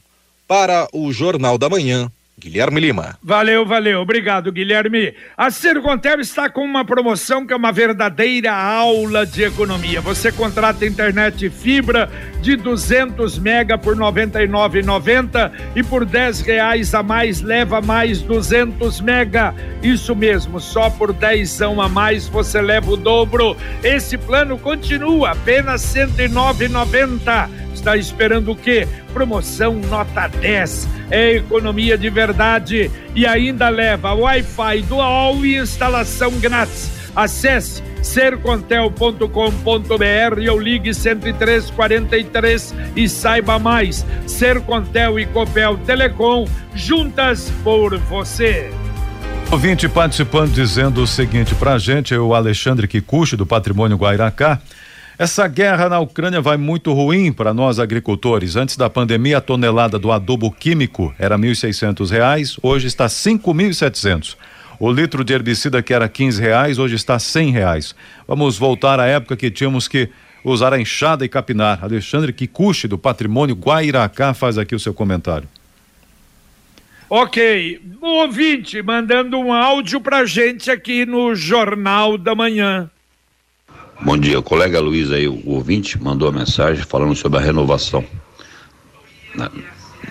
Para 0.46 0.86
o 0.92 1.12
Jornal 1.12 1.58
da 1.58 1.68
Manhã, 1.68 2.08
Guilherme 2.40 2.80
Lima. 2.80 3.18
Valeu, 3.22 3.66
valeu. 3.66 4.00
Obrigado, 4.00 4.50
Guilherme. 4.50 5.14
A 5.36 5.50
Sercontel 5.50 6.20
está 6.20 6.48
com 6.48 6.62
uma 6.64 6.86
promoção 6.86 7.46
que 7.46 7.52
é 7.52 7.56
uma 7.56 7.70
verdadeira 7.70 8.50
aula 8.52 9.26
de 9.26 9.42
economia. 9.42 10.00
Você 10.00 10.32
contrata 10.32 10.86
internet 10.86 11.50
fibra 11.50 12.10
de 12.40 12.56
200 12.56 13.38
mega 13.38 13.76
por 13.76 13.94
R$ 13.94 14.00
99,90 14.00 15.52
e 15.76 15.82
por 15.82 16.06
10 16.06 16.40
reais 16.40 16.94
a 16.94 17.02
mais 17.02 17.42
leva 17.42 17.82
mais 17.82 18.22
200 18.22 19.02
mega. 19.02 19.54
Isso 19.82 20.16
mesmo, 20.16 20.58
só 20.58 20.88
por 20.88 21.12
10 21.12 21.60
a 21.60 21.88
mais 21.88 22.26
você 22.26 22.62
leva 22.62 22.90
o 22.90 22.96
dobro. 22.96 23.54
Esse 23.84 24.16
plano 24.16 24.58
continua 24.58 25.32
apenas 25.32 25.94
R$ 25.94 26.06
109,90 26.06 27.59
Está 27.80 27.96
esperando 27.96 28.52
o 28.52 28.56
quê? 28.56 28.86
Promoção 29.14 29.80
nota 29.88 30.28
10. 30.28 30.86
É 31.10 31.36
economia 31.36 31.96
de 31.96 32.10
verdade 32.10 32.90
e 33.14 33.26
ainda 33.26 33.70
leva 33.70 34.12
Wi-Fi 34.12 34.82
dual 34.82 35.42
e 35.46 35.56
instalação 35.56 36.30
grátis. 36.32 36.90
Acesse 37.16 37.82
sercontel.com.br 38.02 40.50
ou 40.50 40.60
ligue 40.60 40.92
10343 40.92 42.74
e 42.94 43.08
saiba 43.08 43.58
mais. 43.58 44.04
Sercontel 44.26 45.18
e 45.18 45.24
Copel 45.24 45.78
Telecom, 45.78 46.46
juntas 46.74 47.50
por 47.64 47.96
você. 47.96 48.70
Ouvinte 49.50 49.88
participando 49.88 50.52
dizendo 50.52 51.02
o 51.02 51.06
seguinte 51.06 51.54
pra 51.54 51.78
gente, 51.78 52.14
o 52.14 52.34
Alexandre 52.34 52.86
Kikuchi, 52.86 53.36
do 53.36 53.46
Patrimônio 53.46 53.96
Guairacá. 53.96 54.60
Essa 55.20 55.46
guerra 55.46 55.86
na 55.86 56.00
Ucrânia 56.00 56.40
vai 56.40 56.56
muito 56.56 56.94
ruim 56.94 57.30
para 57.30 57.52
nós 57.52 57.78
agricultores. 57.78 58.56
Antes 58.56 58.74
da 58.78 58.88
pandemia, 58.88 59.36
a 59.36 59.40
tonelada 59.42 59.98
do 59.98 60.10
adubo 60.10 60.50
químico 60.50 61.14
era 61.18 61.36
1.600 61.36 62.08
reais, 62.10 62.56
hoje 62.62 62.86
está 62.86 63.04
R$ 63.04 63.10
5.700. 63.10 64.34
O 64.78 64.90
litro 64.90 65.22
de 65.22 65.34
herbicida 65.34 65.82
que 65.82 65.92
era 65.92 66.06
R$ 66.06 66.30
reais, 66.38 66.78
hoje 66.78 66.94
está 66.94 67.18
R$ 67.18 67.50
reais. 67.50 67.94
Vamos 68.26 68.56
voltar 68.56 68.98
à 68.98 69.08
época 69.08 69.36
que 69.36 69.50
tínhamos 69.50 69.86
que 69.86 70.08
usar 70.42 70.72
a 70.72 70.80
enxada 70.80 71.22
e 71.22 71.28
capinar. 71.28 71.84
Alexandre 71.84 72.32
Kikuchi, 72.32 72.88
do 72.88 72.96
Patrimônio 72.96 73.54
Guairacá, 73.54 74.32
faz 74.32 74.56
aqui 74.56 74.74
o 74.74 74.80
seu 74.80 74.94
comentário. 74.94 75.46
Ok, 77.10 77.78
o 78.00 78.06
ouvinte 78.22 78.80
mandando 78.80 79.38
um 79.38 79.52
áudio 79.52 80.00
pra 80.00 80.24
gente 80.24 80.70
aqui 80.70 81.04
no 81.04 81.34
Jornal 81.34 82.16
da 82.16 82.34
Manhã. 82.34 82.90
Bom 84.02 84.16
dia, 84.16 84.38
o 84.38 84.42
colega 84.42 84.80
Luiz 84.80 85.12
aí, 85.12 85.28
o 85.28 85.42
ouvinte, 85.44 86.02
mandou 86.02 86.26
a 86.26 86.32
mensagem 86.32 86.82
falando 86.82 87.14
sobre 87.14 87.38
a 87.38 87.42
renovação 87.42 88.02
na, 89.34 89.50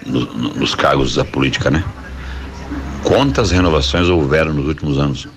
no, 0.06 0.26
no, 0.26 0.54
nos 0.54 0.76
cargos 0.76 1.16
da 1.16 1.26
política, 1.26 1.72
né? 1.72 1.84
Quantas 3.04 3.50
renovações 3.50 4.08
houveram 4.08 4.54
nos 4.54 4.68
últimos 4.68 5.00
anos? 5.00 5.28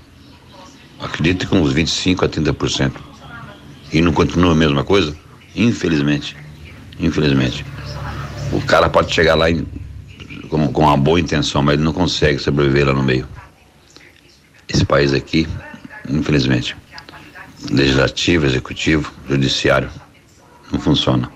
Acredito 1.00 1.48
que 1.48 1.54
uns 1.54 1.72
25 1.72 2.26
a 2.26 2.28
30%. 2.28 2.92
E 3.90 4.02
não 4.02 4.12
continua 4.12 4.52
a 4.52 4.54
mesma 4.54 4.84
coisa? 4.84 5.16
Infelizmente. 5.56 6.36
Infelizmente. 7.00 7.64
O 8.52 8.60
cara 8.60 8.90
pode 8.90 9.14
chegar 9.14 9.34
lá 9.34 9.50
em, 9.50 9.66
com, 10.50 10.70
com 10.70 10.82
uma 10.82 10.96
boa 10.98 11.18
intenção, 11.18 11.62
mas 11.62 11.76
ele 11.76 11.84
não 11.84 11.94
consegue 11.94 12.38
sobreviver 12.38 12.86
lá 12.86 12.92
no 12.92 13.02
meio. 13.02 13.26
Esse 14.68 14.84
país 14.84 15.14
aqui, 15.14 15.48
infelizmente 16.06 16.76
legislativo, 17.70 18.46
executivo, 18.46 19.12
judiciário. 19.28 19.90
Não 20.70 20.80
funciona. 20.80 21.30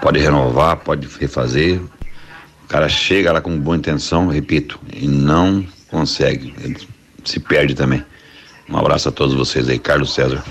Pode 0.00 0.18
renovar, 0.18 0.76
pode 0.78 1.06
refazer. 1.18 1.80
O 2.64 2.68
cara 2.68 2.88
chega 2.88 3.32
lá 3.32 3.40
com 3.40 3.58
boa 3.58 3.76
intenção, 3.76 4.28
repito, 4.28 4.80
e 4.92 5.06
não 5.06 5.66
consegue. 5.88 6.54
Ele 6.62 6.76
se 7.24 7.40
perde 7.40 7.74
também. 7.74 8.04
Um 8.68 8.76
abraço 8.76 9.08
a 9.08 9.12
todos 9.12 9.34
vocês 9.34 9.68
aí, 9.68 9.78
Carlos 9.78 10.14
César. 10.14 10.42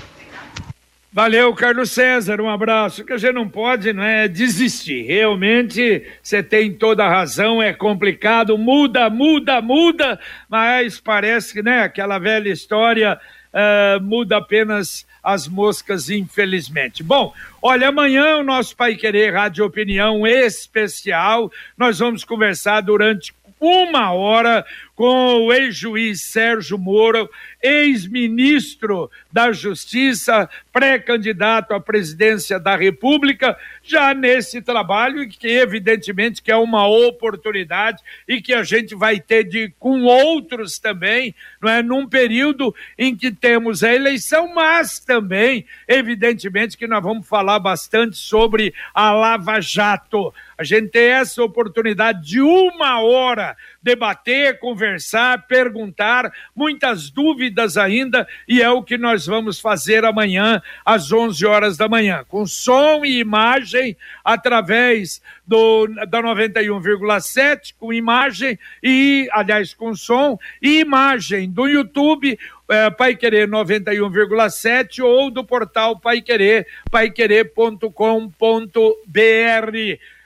Valeu, 1.11 1.51
Carlos 1.55 1.89
César, 1.89 2.39
um 2.39 2.49
abraço. 2.49 3.03
Que 3.03 3.13
a 3.13 3.17
gente 3.17 3.33
não 3.33 3.49
pode, 3.49 3.91
não 3.93 4.03
é 4.03 4.27
desistir. 4.27 5.03
Realmente, 5.03 6.03
você 6.21 6.43
tem 6.43 6.71
toda 6.71 7.03
a 7.03 7.09
razão, 7.09 7.63
é 7.63 7.73
complicado, 7.73 8.55
muda, 8.57 9.09
muda, 9.09 9.59
muda, 9.59 10.19
mas 10.47 10.99
parece 10.99 11.53
que, 11.53 11.63
né, 11.63 11.81
aquela 11.81 12.19
velha 12.19 12.49
história 12.49 13.19
uh, 13.53 14.01
muda 14.01 14.37
apenas 14.37 15.05
as 15.23 15.47
moscas, 15.47 16.09
infelizmente. 16.09 17.03
Bom, 17.03 17.33
olha, 17.61 17.89
amanhã 17.89 18.37
o 18.37 18.43
nosso 18.43 18.75
Pai 18.75 18.95
Querer 18.95 19.33
Rádio 19.33 19.65
Opinião 19.65 20.25
especial, 20.25 21.51
nós 21.77 21.99
vamos 21.99 22.23
conversar 22.23 22.81
durante 22.81 23.33
uma 23.59 24.13
hora 24.13 24.65
com 24.99 25.45
o 25.45 25.53
ex-juiz 25.53 26.23
Sérgio 26.23 26.77
Moro, 26.77 27.29
ex-ministro 27.63 29.09
da 29.31 29.49
Justiça, 29.49 30.49
pré-candidato 30.73 31.73
à 31.73 31.79
presidência 31.79 32.59
da 32.59 32.75
República, 32.75 33.57
já 33.81 34.13
nesse 34.13 34.61
trabalho 34.61 35.25
que 35.29 35.47
evidentemente 35.47 36.41
que 36.41 36.51
é 36.51 36.55
uma 36.57 36.85
oportunidade 36.85 38.03
e 38.27 38.41
que 38.41 38.53
a 38.53 38.61
gente 38.61 38.93
vai 38.93 39.21
ter 39.21 39.45
de 39.45 39.73
com 39.79 40.01
outros 40.03 40.79
também, 40.79 41.33
não 41.61 41.69
é, 41.69 41.81
num 41.81 42.05
período 42.05 42.75
em 42.97 43.15
que 43.15 43.31
temos 43.31 43.85
a 43.85 43.95
eleição, 43.95 44.53
mas 44.53 44.99
também 44.99 45.65
evidentemente 45.87 46.77
que 46.77 46.87
nós 46.87 47.01
vamos 47.01 47.25
falar 47.25 47.59
bastante 47.59 48.17
sobre 48.17 48.73
a 48.93 49.13
Lava 49.13 49.61
Jato. 49.61 50.33
A 50.57 50.63
gente 50.65 50.89
tem 50.89 51.03
essa 51.03 51.41
oportunidade 51.41 52.21
de 52.21 52.41
uma 52.41 53.01
hora 53.01 53.55
debater, 53.81 54.59
conversar, 54.59 55.47
perguntar, 55.47 56.31
muitas 56.55 57.09
dúvidas 57.09 57.77
ainda, 57.77 58.27
e 58.47 58.61
é 58.61 58.69
o 58.69 58.83
que 58.83 58.97
nós 58.97 59.25
vamos 59.25 59.59
fazer 59.59 60.05
amanhã, 60.05 60.61
às 60.85 61.11
11 61.11 61.45
horas 61.45 61.77
da 61.77 61.87
manhã, 61.87 62.25
com 62.27 62.45
som 62.45 63.05
e 63.05 63.19
imagem 63.19 63.95
através 64.23 65.21
do, 65.45 65.87
da 66.07 66.21
91,7, 66.21 67.73
com 67.79 67.93
imagem 67.93 68.59
e, 68.83 69.27
aliás, 69.31 69.73
com 69.73 69.95
som 69.95 70.37
e 70.61 70.79
imagem 70.79 71.49
do 71.49 71.67
YouTube 71.67 72.37
é, 72.69 72.89
Pai 72.91 73.15
Querer 73.15 73.47
91,7 73.47 75.03
ou 75.03 75.31
do 75.31 75.43
portal 75.43 75.99
Pai 75.99 76.21
Querer, 76.21 76.67
paiquerer.com.br. 76.91 77.79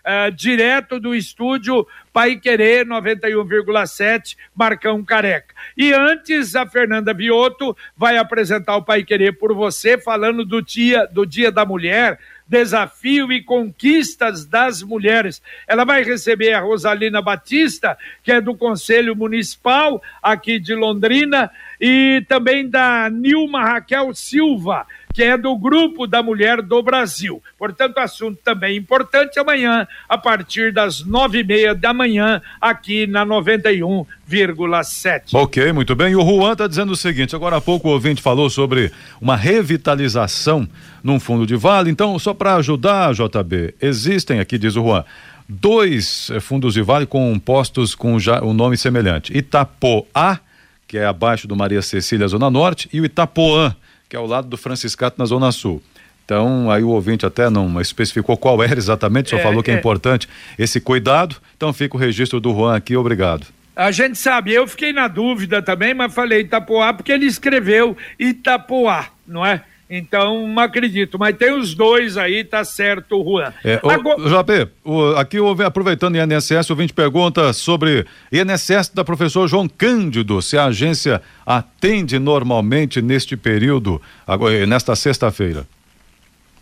Uh, 0.06 0.30
direto 0.34 1.00
do 1.00 1.16
estúdio 1.16 1.88
Pai 2.12 2.36
Querer 2.36 2.86
91,7, 2.86 4.36
Marcão 4.54 5.04
Careca. 5.04 5.56
E 5.78 5.94
antes, 5.94 6.56
a 6.56 6.68
Fernanda 6.68 7.14
Vioto 7.14 7.76
vai 7.96 8.18
apresentar 8.18 8.76
o 8.76 8.84
Pai 8.84 9.04
Querer 9.04 9.32
por 9.34 9.54
você, 9.56 9.98
falando 9.98 10.44
do 10.44 10.62
dia, 10.62 11.08
do 11.08 11.26
dia 11.26 11.52
da 11.52 11.66
Mulher, 11.66 12.20
desafio 12.48 13.32
e 13.32 13.42
conquistas 13.42 14.46
das 14.46 14.84
mulheres. 14.84 15.42
Ela 15.68 15.84
vai 15.84 16.04
receber 16.04 16.54
a 16.54 16.60
Rosalina 16.60 17.22
Batista, 17.22 17.98
que 18.24 18.32
é 18.32 18.40
do 18.40 18.56
Conselho 18.56 19.16
Municipal 19.16 20.02
aqui 20.22 20.60
de 20.60 20.76
Londrina, 20.76 21.50
e 21.82 22.24
também 22.28 22.70
da 22.70 23.10
Nilma 23.10 23.66
Raquel 23.66 24.14
Silva, 24.14 24.86
que 25.14 25.24
é 25.24 25.38
do 25.38 25.56
Grupo 25.56 26.06
da 26.08 26.24
Mulher 26.24 26.62
do 26.62 26.82
Brasil. 26.82 27.42
Portanto, 27.58 28.00
assunto 28.00 28.40
também 28.44 28.76
importante 28.76 29.40
amanhã, 29.40 29.88
a 30.10 30.18
partir 30.18 30.74
das 30.74 31.06
nove 31.06 31.42
e 31.42 31.44
meia 31.44 31.76
da 31.76 31.94
manhã, 31.94 32.42
aqui 32.60 33.06
na 33.06 33.24
91,7. 33.26 35.34
Ok, 35.34 35.72
muito 35.72 35.96
bem. 35.96 36.14
E 36.14 36.16
o 36.16 36.26
Juan 36.26 36.54
está 36.54 36.66
dizendo 36.66 36.94
o 36.94 36.96
seguinte: 36.96 37.36
agora 37.36 37.58
há 37.58 37.62
pouco 37.62 37.88
o 37.88 37.92
ouvinte 37.92 38.24
falou 38.24 38.50
sobre 38.50 38.92
uma 39.22 39.36
revitalização 39.36 40.68
num 41.04 41.20
fundo 41.20 41.46
de 41.46 41.56
vale. 41.56 41.92
Então, 41.92 42.18
só 42.18 42.34
para 42.34 42.56
ajudar, 42.56 43.14
JB, 43.14 43.76
existem 43.80 44.40
aqui, 44.40 44.58
diz 44.58 44.76
o 44.76 44.84
Juan, 44.84 45.06
dois 45.48 46.32
eh, 46.32 46.40
fundos 46.40 46.74
de 46.74 46.82
vale 46.82 47.06
com 47.06 47.38
postos 47.38 47.94
com 47.94 48.20
já 48.20 48.44
um 48.44 48.54
nome 48.54 48.78
semelhante: 48.78 49.38
Itapoá, 49.38 50.40
que 50.88 50.98
é 50.98 51.06
abaixo 51.06 51.48
do 51.48 51.56
Maria 51.56 51.84
Cecília, 51.84 52.28
Zona 52.28 52.50
Norte, 52.50 52.90
e 52.92 53.00
o 53.00 53.06
Itapoã 53.06 53.76
que 54.14 54.16
é 54.16 54.20
ao 54.20 54.28
lado 54.28 54.48
do 54.48 54.56
Franciscato 54.56 55.16
na 55.18 55.26
Zona 55.26 55.52
Sul. 55.52 55.82
Então, 56.24 56.70
aí 56.70 56.84
o 56.84 56.90
ouvinte 56.90 57.26
até 57.26 57.50
não 57.50 57.82
especificou 57.82 58.38
qual 58.38 58.62
era 58.62 58.78
exatamente, 58.78 59.32
só 59.32 59.38
é, 59.38 59.42
falou 59.42 59.64
que 59.64 59.72
é, 59.72 59.74
é 59.74 59.78
importante 59.80 60.30
esse 60.58 60.80
cuidado. 60.80 61.38
Então, 61.58 61.74
fica 61.74 61.98
o 61.98 62.00
registro 62.00 62.40
do 62.40 62.54
Juan 62.54 62.76
aqui, 62.76 62.96
obrigado. 62.96 63.48
A 63.76 63.90
gente 63.90 64.20
sabe, 64.20 64.54
eu 64.54 64.68
fiquei 64.68 64.94
na 64.94 65.08
dúvida 65.08 65.64
também, 65.64 65.96
mas 65.96 66.14
falei 66.14 66.42
Itapoá 66.42 66.94
porque 66.94 67.12
ele 67.12 67.26
escreveu 67.26 67.98
Itapoá, 68.20 69.08
não 69.28 69.44
é? 69.44 69.64
Então, 69.96 70.48
não 70.48 70.64
acredito, 70.64 71.20
mas 71.20 71.38
tem 71.38 71.54
os 71.54 71.76
dois 71.76 72.18
aí, 72.18 72.44
tá 72.44 72.66
certo, 72.66 73.24
Juan. 73.24 73.54
É, 73.64 73.80
Agora... 73.84 74.20
o, 74.20 74.28
JP, 74.28 74.72
o, 74.84 75.10
aqui 75.16 75.38
aproveitando 75.64 76.16
o 76.16 76.18
INSS, 76.18 76.68
o 76.72 76.76
vinte 76.76 76.92
pergunta 76.92 77.54
sobre 77.54 78.04
INSS 78.32 78.90
da 78.92 79.04
professor 79.04 79.48
João 79.48 79.70
Cândido, 79.70 80.42
se 80.42 80.58
a 80.58 80.66
agência 80.66 81.22
atende 81.46 82.18
normalmente 82.18 83.04
neste 83.04 83.38
período, 83.38 84.02
agora, 84.26 84.66
nesta 84.66 84.96
sexta-feira. 84.96 85.68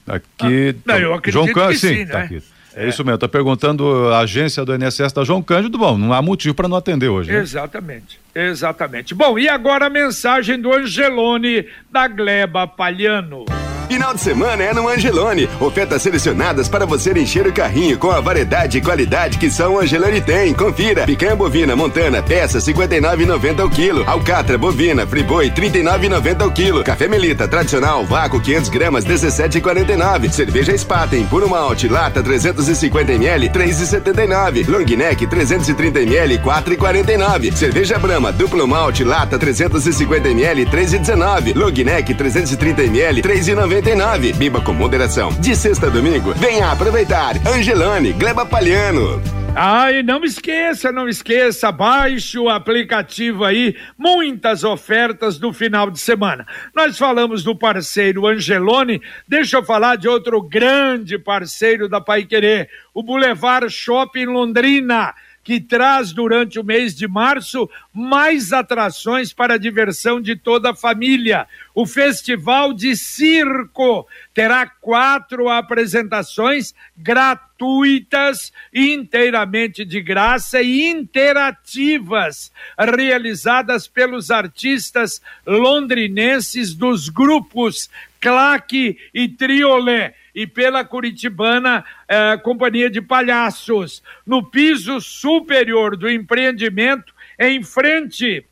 Aqui. 0.05 0.75
Ah, 0.79 0.81
não, 0.87 0.97
eu 0.97 1.13
acredito 1.13 1.41
João 1.41 1.53
Cândido, 1.53 1.79
sim, 1.79 2.05
tá 2.05 2.19
né? 2.19 2.25
aqui. 2.25 2.43
É, 2.75 2.87
isso 2.87 3.03
mesmo, 3.03 3.17
tá 3.17 3.27
perguntando 3.27 4.09
a 4.09 4.19
agência 4.19 4.63
do 4.63 4.73
INSS 4.73 5.11
da 5.13 5.23
João 5.23 5.41
Cândido, 5.41 5.77
bom, 5.77 5.97
não 5.97 6.13
há 6.13 6.21
motivo 6.21 6.55
para 6.55 6.67
não 6.67 6.77
atender 6.77 7.09
hoje. 7.09 7.31
Né? 7.31 7.39
Exatamente, 7.39 8.19
exatamente. 8.33 9.13
Bom, 9.13 9.37
e 9.37 9.49
agora 9.49 9.87
a 9.87 9.89
mensagem 9.89 10.59
do 10.59 10.73
Angelone 10.73 11.67
da 11.91 12.07
Gleba 12.07 12.65
Palhano. 12.65 13.45
Final 13.91 14.13
de 14.13 14.21
semana 14.21 14.63
é 14.63 14.73
no 14.73 14.87
Angelone. 14.87 15.49
Ofertas 15.59 16.01
selecionadas 16.01 16.69
para 16.69 16.85
você 16.85 17.11
encher 17.11 17.45
o 17.45 17.51
carrinho 17.51 17.97
com 17.97 18.09
a 18.09 18.21
variedade 18.21 18.77
e 18.77 18.81
qualidade 18.81 19.37
que 19.37 19.49
o 19.61 19.79
Angelone 19.79 20.21
tem. 20.21 20.53
Confira. 20.53 21.05
Picanha 21.05 21.35
bovina 21.35 21.75
montana, 21.75 22.23
peça 22.23 22.59
59,90 22.59 23.65
o 23.65 23.69
quilo. 23.69 24.09
Alcatra 24.09 24.57
bovina, 24.57 25.05
friboi 25.05 25.51
39,90 25.51 26.47
o 26.47 26.51
quilo. 26.53 26.83
Café 26.85 27.09
Melita 27.09 27.49
tradicional, 27.49 28.05
vácuo 28.05 28.39
500 28.39 28.69
gramas 28.69 29.03
17,49. 29.03 30.31
Cerveja 30.31 30.77
Spaten, 30.77 31.25
puro 31.25 31.49
malte, 31.49 31.89
lata 31.89 32.23
350 32.23 33.11
ml 33.11 33.49
3,79. 33.49 34.69
Long 34.69 34.97
neck 34.97 35.27
330 35.27 35.99
ml 35.99 36.37
4,49. 36.37 37.53
Cerveja 37.57 37.99
Brama, 37.99 38.31
duplo 38.31 38.65
malte, 38.65 39.03
lata 39.03 39.37
350 39.37 40.29
ml 40.29 40.65
3,19. 40.65 41.55
Long 41.57 41.83
neck 41.83 42.13
330 42.13 42.83
ml 42.83 43.21
3,90 43.21 43.80
99. 43.81 44.33
Biba 44.33 44.61
com 44.61 44.73
moderação. 44.73 45.29
De 45.39 45.55
sexta 45.55 45.87
a 45.87 45.89
domingo, 45.89 46.33
venha 46.35 46.71
aproveitar. 46.71 47.35
Angelone, 47.47 48.13
Gleba 48.13 48.45
Palhano. 48.45 49.19
Ai, 49.55 50.01
não 50.01 50.23
esqueça, 50.23 50.91
não 50.91 51.09
esqueça, 51.09 51.71
baixe 51.73 52.39
o 52.39 52.47
aplicativo 52.47 53.43
aí, 53.43 53.75
muitas 53.97 54.63
ofertas 54.63 55.37
do 55.37 55.51
final 55.51 55.91
de 55.91 55.99
semana. 55.99 56.45
Nós 56.73 56.97
falamos 56.97 57.43
do 57.43 57.53
parceiro 57.53 58.27
Angelone, 58.27 59.01
deixa 59.27 59.57
eu 59.57 59.63
falar 59.63 59.97
de 59.97 60.07
outro 60.07 60.41
grande 60.41 61.19
parceiro 61.19 61.89
da 61.89 61.99
Pai 61.99 62.23
Querer, 62.23 62.69
o 62.93 63.03
Boulevard 63.03 63.69
Shopping 63.69 64.25
Londrina 64.25 65.13
que 65.43 65.59
traz 65.59 66.11
durante 66.11 66.59
o 66.59 66.63
mês 66.63 66.95
de 66.95 67.07
março 67.07 67.69
mais 67.93 68.53
atrações 68.53 69.33
para 69.33 69.55
a 69.55 69.57
diversão 69.57 70.21
de 70.21 70.35
toda 70.35 70.71
a 70.71 70.75
família. 70.75 71.47
O 71.73 71.85
Festival 71.85 72.73
de 72.73 72.95
Circo 72.95 74.07
terá 74.33 74.67
quatro 74.67 75.49
apresentações 75.49 76.75
gratuitas, 76.95 78.51
inteiramente 78.73 79.83
de 79.83 80.01
graça 80.01 80.61
e 80.61 80.85
interativas, 80.85 82.51
realizadas 82.77 83.87
pelos 83.87 84.29
artistas 84.29 85.21
londrinenses 85.45 86.73
dos 86.73 87.09
grupos 87.09 87.89
Claque 88.19 88.97
e 89.13 89.27
Triolé 89.27 90.13
e 90.33 90.47
pela 90.47 90.83
Curitibana 90.83 91.83
eh, 92.07 92.37
Companhia 92.37 92.89
de 92.89 93.01
Palhaços, 93.01 94.01
no 94.25 94.43
piso 94.43 94.99
superior 95.01 95.95
do 95.97 96.09
empreendimento, 96.09 97.13
em 97.39 97.63
frente 97.63 98.45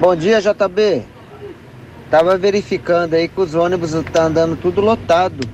Bom 0.00 0.16
dia, 0.16 0.40
JB. 0.40 1.02
Tava 2.10 2.36
verificando 2.36 3.14
aí 3.14 3.28
que 3.28 3.40
os 3.40 3.54
ônibus 3.54 3.92
tá 4.12 4.24
andando 4.24 4.56
tudo 4.56 4.80
lotado. 4.80 5.48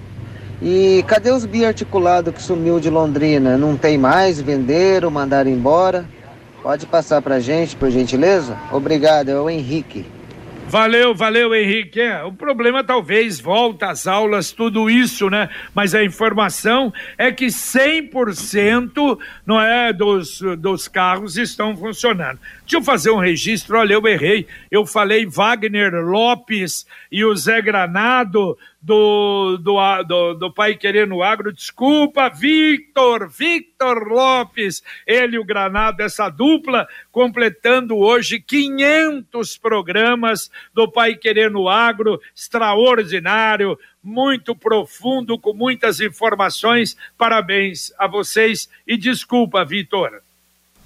E 0.62 1.02
cadê 1.06 1.30
os 1.30 1.46
biarticulados 1.46 2.34
que 2.34 2.42
sumiu 2.42 2.78
de 2.78 2.90
Londrina? 2.90 3.56
Não 3.56 3.74
tem 3.76 3.96
mais? 3.96 4.38
Venderam, 4.40 5.10
mandaram 5.10 5.50
embora? 5.50 6.04
Pode 6.62 6.84
passar 6.86 7.22
pra 7.22 7.40
gente, 7.40 7.74
por 7.74 7.90
gentileza? 7.90 8.58
Obrigado, 8.70 9.30
é 9.30 9.40
o 9.40 9.48
Henrique. 9.48 10.04
Valeu, 10.70 11.12
valeu, 11.12 11.52
Henrique. 11.52 12.00
É, 12.00 12.22
o 12.22 12.32
problema 12.32 12.84
talvez 12.84 13.40
volta 13.40 13.90
às 13.90 14.06
aulas, 14.06 14.52
tudo 14.52 14.88
isso, 14.88 15.28
né? 15.28 15.48
Mas 15.74 15.96
a 15.96 16.04
informação 16.04 16.94
é 17.18 17.32
que 17.32 17.46
100% 17.46 19.18
não 19.44 19.60
é, 19.60 19.92
dos, 19.92 20.40
dos 20.58 20.86
carros 20.86 21.36
estão 21.36 21.76
funcionando. 21.76 22.38
Deixa 22.60 22.76
eu 22.76 22.82
fazer 22.82 23.10
um 23.10 23.18
registro, 23.18 23.78
olha, 23.78 23.94
eu 23.94 24.06
errei. 24.06 24.46
Eu 24.70 24.86
falei 24.86 25.26
Wagner 25.26 25.92
Lopes 26.04 26.86
e 27.10 27.24
o 27.24 27.34
Zé 27.34 27.60
Granado 27.60 28.56
do, 28.80 29.58
do, 29.58 30.02
do, 30.04 30.34
do 30.34 30.52
Pai 30.52 30.74
Querendo 30.74 31.22
Agro. 31.22 31.52
Desculpa, 31.52 32.28
Victor, 32.28 33.28
Victor 33.28 34.08
Lopes, 34.08 34.82
ele 35.06 35.38
o 35.38 35.44
Granado, 35.44 36.02
essa 36.02 36.28
dupla, 36.28 36.88
completando 37.12 37.96
hoje 37.96 38.40
500 38.40 39.58
programas 39.58 40.50
do 40.72 40.90
Pai 40.90 41.14
Querendo 41.14 41.68
Agro, 41.68 42.20
extraordinário, 42.34 43.78
muito 44.02 44.56
profundo, 44.56 45.38
com 45.38 45.52
muitas 45.52 46.00
informações. 46.00 46.96
Parabéns 47.18 47.92
a 47.98 48.06
vocês 48.06 48.68
e 48.86 48.96
desculpa, 48.96 49.64
Victor. 49.64 50.22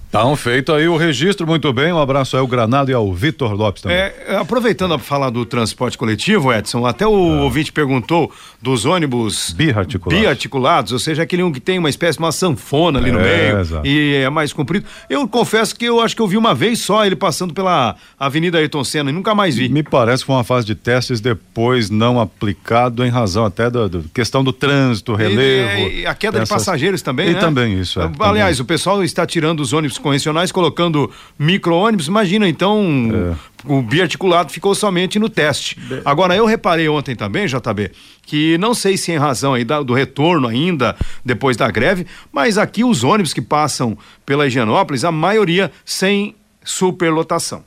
Então, 0.09 0.35
feito 0.35 0.71
aí 0.71 0.87
o 0.87 0.95
registro, 0.95 1.45
muito 1.45 1.71
bem. 1.73 1.91
Um 1.91 1.99
abraço 1.99 2.35
aí 2.35 2.39
ao 2.39 2.47
Granado 2.47 2.89
e 2.89 2.93
ao 2.93 3.13
Vitor 3.13 3.53
Lopes 3.53 3.81
também. 3.81 3.97
É, 3.97 4.37
aproveitando 4.39 4.93
a 4.93 4.99
falar 4.99 5.29
do 5.29 5.45
transporte 5.45 5.97
coletivo, 5.97 6.53
Edson, 6.53 6.85
até 6.85 7.05
o 7.05 7.11
ah. 7.11 7.41
ouvinte 7.41 7.71
perguntou 7.71 8.31
dos 8.61 8.85
ônibus 8.85 9.51
biarticulados. 9.51 10.21
biarticulados, 10.21 10.91
ou 10.91 10.99
seja, 10.99 11.23
aquele 11.23 11.43
um 11.43 11.51
que 11.51 11.59
tem 11.59 11.77
uma 11.77 11.89
espécie 11.89 12.17
de 12.17 12.23
uma 12.23 12.31
sanfona 12.31 12.99
ali 12.99 13.09
é, 13.09 13.13
no 13.13 13.19
meio 13.19 13.59
exato. 13.59 13.87
e 13.87 14.15
é 14.15 14.29
mais 14.29 14.53
comprido. 14.53 14.85
Eu 15.09 15.27
confesso 15.27 15.75
que 15.75 15.85
eu 15.85 15.99
acho 15.99 16.15
que 16.15 16.21
eu 16.21 16.27
vi 16.27 16.37
uma 16.37 16.55
vez 16.55 16.79
só 16.79 17.05
ele 17.05 17.15
passando 17.15 17.53
pela 17.53 17.95
Avenida 18.19 18.57
Ayrton 18.57 18.83
Senna 18.83 19.09
e 19.09 19.13
nunca 19.13 19.35
mais 19.35 19.55
vi. 19.55 19.69
Me 19.69 19.83
parece 19.83 20.23
que 20.23 20.27
foi 20.27 20.35
uma 20.35 20.43
fase 20.43 20.65
de 20.65 20.75
testes 20.75 21.19
depois 21.19 21.89
não 21.89 22.19
aplicado 22.19 23.03
em 23.03 23.09
razão 23.09 23.45
até 23.45 23.69
da 23.69 23.89
questão 24.13 24.43
do 24.43 24.53
trânsito, 24.53 25.13
relevo. 25.13 25.89
E, 25.89 26.01
e 26.01 26.05
a 26.05 26.15
queda 26.15 26.39
dessas... 26.39 26.49
de 26.49 26.53
passageiros 26.55 27.01
também, 27.01 27.29
e 27.29 27.33
né? 27.33 27.39
também 27.39 27.79
isso. 27.79 27.99
É, 27.99 28.09
Aliás, 28.19 28.57
também. 28.57 28.63
o 28.63 28.65
pessoal 28.65 29.03
está 29.03 29.25
tirando 29.25 29.59
os 29.59 29.73
ônibus 29.73 29.97
convencionais, 30.05 30.51
colocando 30.51 31.09
micro-ônibus. 31.39 32.07
Imagina, 32.07 32.47
então, 32.47 33.09
é. 33.11 33.73
o 33.73 33.81
biarticulado 33.81 34.51
ficou 34.51 34.75
somente 34.75 35.17
no 35.17 35.27
teste. 35.27 35.75
Agora, 36.05 36.35
eu 36.35 36.45
reparei 36.45 36.87
ontem 36.87 37.15
também, 37.15 37.47
JB, 37.47 37.91
que 38.21 38.55
não 38.59 38.75
sei 38.75 38.97
se 38.97 39.11
em 39.11 39.17
razão 39.17 39.55
aí 39.55 39.63
do 39.63 39.95
retorno 39.95 40.47
ainda, 40.47 40.95
depois 41.23 41.57
da 41.57 41.71
greve, 41.71 42.05
mas 42.31 42.59
aqui 42.59 42.83
os 42.83 43.03
ônibus 43.03 43.33
que 43.33 43.41
passam 43.41 43.97
pela 44.23 44.45
Higienópolis, 44.45 45.03
a 45.03 45.11
maioria 45.11 45.71
sem 45.83 46.35
superlotação. 46.63 47.63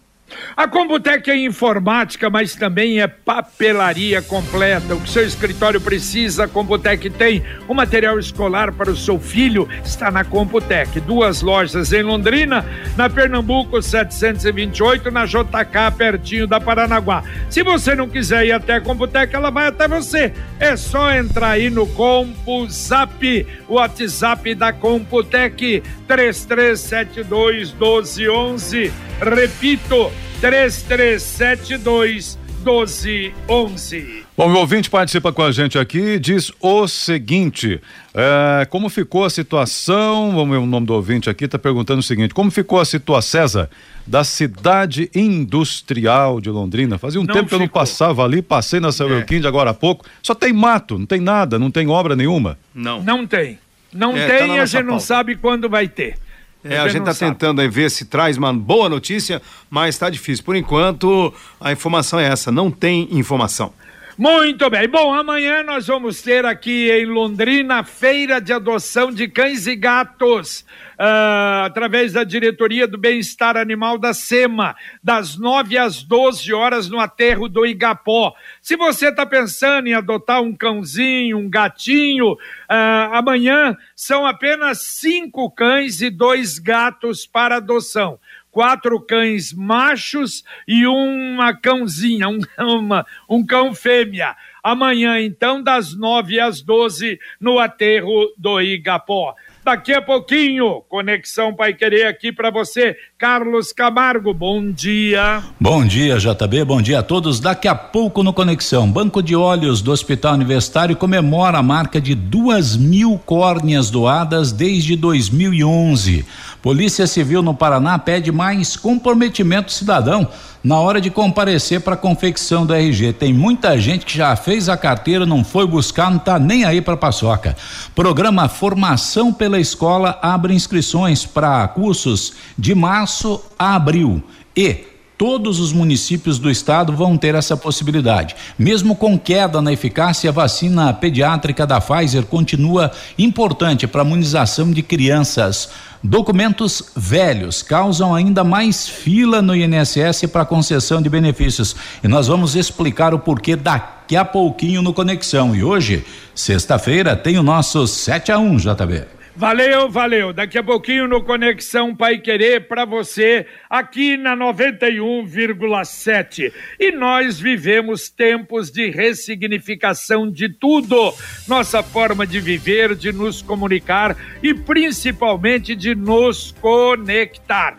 A 0.57 0.67
Computec 0.67 1.31
é 1.31 1.37
informática, 1.37 2.29
mas 2.29 2.55
também 2.55 3.01
é 3.01 3.07
papelaria 3.07 4.21
completa. 4.21 4.95
O 4.95 5.01
que 5.01 5.11
seu 5.11 5.25
escritório 5.25 5.81
precisa, 5.81 6.45
a 6.45 6.49
Computec 6.49 7.09
tem. 7.11 7.43
O 7.67 7.75
material 7.75 8.19
escolar 8.19 8.73
para 8.73 8.91
o 8.91 8.97
seu 8.97 9.19
filho 9.19 9.69
está 9.85 10.11
na 10.11 10.25
Computec. 10.25 11.01
Duas 11.01 11.43
lojas 11.43 11.93
em 11.93 12.03
Londrina, 12.03 12.65
na 12.97 13.09
Pernambuco 13.09 13.81
728, 13.81 15.11
na 15.11 15.27
JK, 15.27 15.97
pertinho 15.97 16.47
da 16.47 16.61
Paranaguá. 16.61 17.23
Se 17.49 17.63
você 17.63 17.95
não 17.95 18.09
quiser 18.09 18.47
ir 18.47 18.53
até 18.53 18.75
a 18.75 18.81
Computec, 18.81 19.35
ela 19.35 19.51
vai 19.51 19.69
até 19.69 19.87
você. 19.87 20.33
É 20.59 20.77
só 20.77 21.13
entrar 21.13 21.51
aí 21.51 21.71
no 21.71 21.87
CompuZap, 21.87 23.47
o 23.69 23.75
WhatsApp 23.75 24.55
da 24.55 24.73
Computec, 24.73 25.83
3372 26.07 27.73
1211. 27.73 28.93
Repito, 29.21 30.11
3372 30.41 32.39
1211. 32.65 34.25
Bom, 34.37 34.53
o 34.53 34.57
ouvinte 34.59 34.91
participa 34.91 35.33
com 35.33 35.43
a 35.43 35.51
gente 35.51 35.79
aqui 35.79 36.19
diz 36.19 36.53
o 36.61 36.87
seguinte: 36.87 37.81
é, 38.15 38.67
como 38.67 38.89
ficou 38.89 39.25
a 39.25 39.31
situação? 39.31 40.33
Vamos 40.33 40.51
ver 40.51 40.63
o 40.63 40.67
nome 40.67 40.87
do 40.87 40.95
ouvinte 40.95 41.31
aqui, 41.31 41.45
está 41.45 41.59
perguntando 41.59 42.01
o 42.01 42.03
seguinte: 42.03 42.35
como 42.35 42.51
ficou 42.51 42.81
a 42.81 42.85
situação, 42.85 43.29
César, 43.29 43.71
da 44.07 44.25
cidade 44.25 45.11
industrial 45.15 46.41
de 46.41 46.51
Londrina? 46.51 46.99
Fazia 46.99 47.21
um 47.21 47.25
não 47.25 47.35
tempo 47.35 47.47
ficou. 47.47 47.59
que 47.59 47.65
eu 47.65 47.67
não 47.67 47.69
passava 47.69 48.25
ali, 48.25 48.41
passei 48.41 48.81
na 48.81 48.91
São 48.91 49.09
é. 49.11 49.47
agora 49.47 49.71
há 49.71 49.75
pouco. 49.75 50.05
Só 50.23 50.35
tem 50.35 50.53
mato, 50.53 50.99
não 50.99 51.07
tem 51.07 51.21
nada, 51.21 51.59
não 51.59 51.71
tem 51.71 51.89
obra 51.89 52.17
nenhuma. 52.17 52.59
Não. 52.75 53.03
Não 53.03 53.27
tem. 53.27 53.59
Não 53.93 54.17
é, 54.17 54.27
tem 54.27 54.49
tá 54.49 54.55
e 54.57 54.59
a 54.61 54.67
gente 54.67 54.85
não 54.85 55.01
sabe 55.01 55.37
quando 55.37 55.69
vai 55.69 55.89
ter. 55.89 56.17
É, 56.65 56.79
a 56.79 56.89
gente 56.89 57.09
está 57.09 57.15
tentando 57.27 57.61
aí 57.61 57.69
ver 57.69 57.91
se 57.91 58.05
traz 58.05 58.37
uma 58.37 58.53
boa 58.53 58.89
notícia, 58.89 59.41
mas 59.71 59.95
está 59.95 60.11
difícil. 60.11 60.45
Por 60.45 60.57
enquanto, 60.57 61.33
a 61.61 61.73
informação 61.73 62.19
é 62.19 62.25
essa: 62.25 62.51
não 62.51 62.71
tem 62.71 63.09
informação. 63.13 63.73
Muito 64.19 64.69
bem. 64.69 64.89
Bom, 64.89 65.15
amanhã 65.15 65.63
nós 65.63 65.87
vamos 65.87 66.21
ter 66.21 66.45
aqui 66.45 66.91
em 66.91 67.07
Londrina 67.07 67.85
feira 67.85 68.41
de 68.41 68.53
adoção 68.53 69.13
de 69.13 69.29
cães 69.29 69.69
e 69.69 69.77
gatos, 69.77 70.63
uh, 70.99 71.63
através 71.67 72.15
da 72.15 72.25
diretoria 72.25 72.89
do 72.89 72.99
bem-estar 72.99 73.57
animal 73.57 73.97
da 73.97 74.13
SEMA, 74.13 74.75
das 75.01 75.39
9 75.39 75.79
às 75.79 76.03
12 76.03 76.53
horas 76.53 76.89
no 76.89 76.99
aterro 76.99 77.49
do 77.49 77.65
Igapó. 77.65 78.35
Se 78.61 78.75
você 78.75 79.11
está 79.11 79.25
pensando 79.25 79.87
em 79.87 79.95
adotar 79.95 80.43
um 80.43 80.53
cãozinho, 80.53 81.39
um 81.39 81.49
gatinho, 81.49 82.33
uh, 82.33 83.13
amanhã 83.13 83.77
são 83.95 84.27
apenas 84.27 84.81
cinco 84.83 85.49
cães 85.49 86.01
e 86.01 86.11
dois 86.11 86.59
gatos 86.59 87.25
para 87.25 87.59
adoção 87.59 88.19
quatro 88.51 89.01
cães 89.01 89.53
machos 89.53 90.45
e 90.67 90.87
uma 90.87 91.55
cãozinha, 91.55 92.29
um, 92.29 92.41
uma, 92.59 93.07
um 93.29 93.45
cão 93.45 93.75
fêmea. 93.75 94.37
Amanhã, 94.63 95.21
então, 95.21 95.63
das 95.63 95.97
nove 95.97 96.41
às 96.41 96.61
doze, 96.61 97.19
no 97.41 97.59
aterro 97.59 98.33
do 98.37 98.61
Igapó. 98.61 99.35
Daqui 99.65 99.93
a 99.93 100.01
pouquinho, 100.01 100.83
Conexão 100.89 101.55
Pai 101.55 101.75
Querer 101.75 102.07
aqui 102.07 102.33
para 102.33 102.51
você, 102.51 102.97
Carlos 103.19 103.73
Camargo. 103.73 104.33
Bom 104.33 104.71
dia. 104.71 105.43
Bom 105.61 105.85
dia, 105.85 106.17
JB. 106.17 106.65
Bom 106.65 106.81
dia 106.81 107.01
a 107.01 107.03
todos. 107.03 107.39
Daqui 107.39 107.69
a 107.69 107.75
pouco 107.75 108.23
no 108.23 108.33
Conexão, 108.33 108.91
Banco 108.91 109.23
de 109.23 109.37
Olhos 109.37 109.83
do 109.83 109.93
Hospital 109.93 110.35
Universitário 110.35 110.97
comemora 110.97 111.59
a 111.59 111.63
marca 111.63 112.01
de 112.01 112.15
duas 112.15 112.77
mil 112.77 113.21
córneas 113.27 113.91
doadas 113.91 114.53
desde 114.53 114.97
2011. 114.97 116.25
Polícia 116.63 117.07
Civil 117.07 117.43
no 117.43 117.55
Paraná 117.55 117.99
pede 117.99 118.33
mais 118.33 118.77
comprometimento 118.77 119.71
cidadão 119.71 120.29
na 120.63 120.79
hora 120.81 121.01
de 121.01 121.11
comparecer 121.11 121.81
para 121.81 121.95
a 121.95 121.97
confecção 121.97 122.67
do 122.67 122.75
RG. 122.75 123.13
Tem 123.13 123.33
muita 123.33 123.79
gente 123.79 124.07
que 124.07 124.17
já 124.17 124.35
fez 124.37 124.69
a 124.69 124.77
carteira, 124.77 125.25
não 125.25 125.45
foi 125.45 125.67
buscar, 125.67 126.11
não 126.11 126.19
está 126.19 126.39
nem 126.39 126.65
aí 126.65 126.81
para 126.81 126.97
paçoca. 126.97 127.57
Programa 127.95 128.49
Formação 128.49 129.33
pela 129.33 129.61
Escola 129.61 130.19
abre 130.23 130.55
inscrições 130.55 131.25
para 131.25 131.67
cursos 131.69 132.35
de 132.57 132.75
março 132.75 133.41
a 133.59 133.77
abril 133.77 134.23
e 134.57 134.89
todos 135.19 135.59
os 135.59 135.73
municípios 135.73 136.39
do 136.39 136.49
estado 136.49 136.93
vão 136.93 137.17
ter 137.17 137.35
essa 137.35 137.57
possibilidade. 137.57 138.37
Mesmo 138.57 138.95
com 138.95 139.19
queda 139.19 139.61
na 139.61 139.73
eficácia, 139.73 140.31
a 140.31 140.33
vacina 140.33 140.95
pediátrica 140.95 141.67
da 141.67 141.81
Pfizer 141.81 142.25
continua 142.25 142.93
importante 143.19 143.89
para 143.89 144.03
a 144.03 144.05
imunização 144.05 144.71
de 144.71 144.81
crianças. 144.81 145.71
Documentos 146.03 146.93
velhos 146.95 147.63
causam 147.63 148.15
ainda 148.15 148.45
mais 148.45 148.89
fila 148.89 149.43
no 149.43 149.55
INSS 149.55 150.27
para 150.33 150.45
concessão 150.45 151.03
de 151.03 151.09
benefícios. 151.09 151.75
E 152.03 152.09
nós 152.09 152.29
vamos 152.29 152.55
explicar 152.55 153.13
o 153.13 153.19
porquê 153.19 153.57
daqui 153.57 154.17
a 154.17 154.25
pouquinho 154.25 154.81
no 154.81 154.95
Conexão. 154.95 155.57
E 155.57 155.65
hoje, 155.65 156.07
sexta-feira, 156.35 157.17
tem 157.17 157.37
o 157.37 157.43
nosso 157.43 157.87
7 157.87 158.31
a 158.31 158.39
1 158.39 158.57
JB. 158.59 159.18
Valeu, 159.39 159.89
valeu. 159.89 160.33
Daqui 160.33 160.59
a 160.59 160.65
pouquinho 160.65 161.07
no 161.07 161.23
Conexão 161.23 161.95
Pai 161.95 162.19
Querer 162.19 162.67
para 162.67 162.85
você 162.85 163.47
aqui 163.71 164.17
na 164.17 164.37
91,7. 164.37 166.53
E 166.77 166.91
nós 166.91 167.39
vivemos 167.39 168.11
tempos 168.11 168.69
de 168.69 168.91
ressignificação 168.91 170.29
de 170.29 170.49
tudo. 170.49 171.15
Nossa 171.47 171.85
forma 171.85 172.27
de 172.27 172.41
viver, 172.41 172.97
de 172.97 173.13
nos 173.13 173.41
comunicar 173.41 174.17
e 174.43 174.53
principalmente 174.53 175.77
de 175.77 175.95
nos 175.95 176.51
conectar 176.61 177.79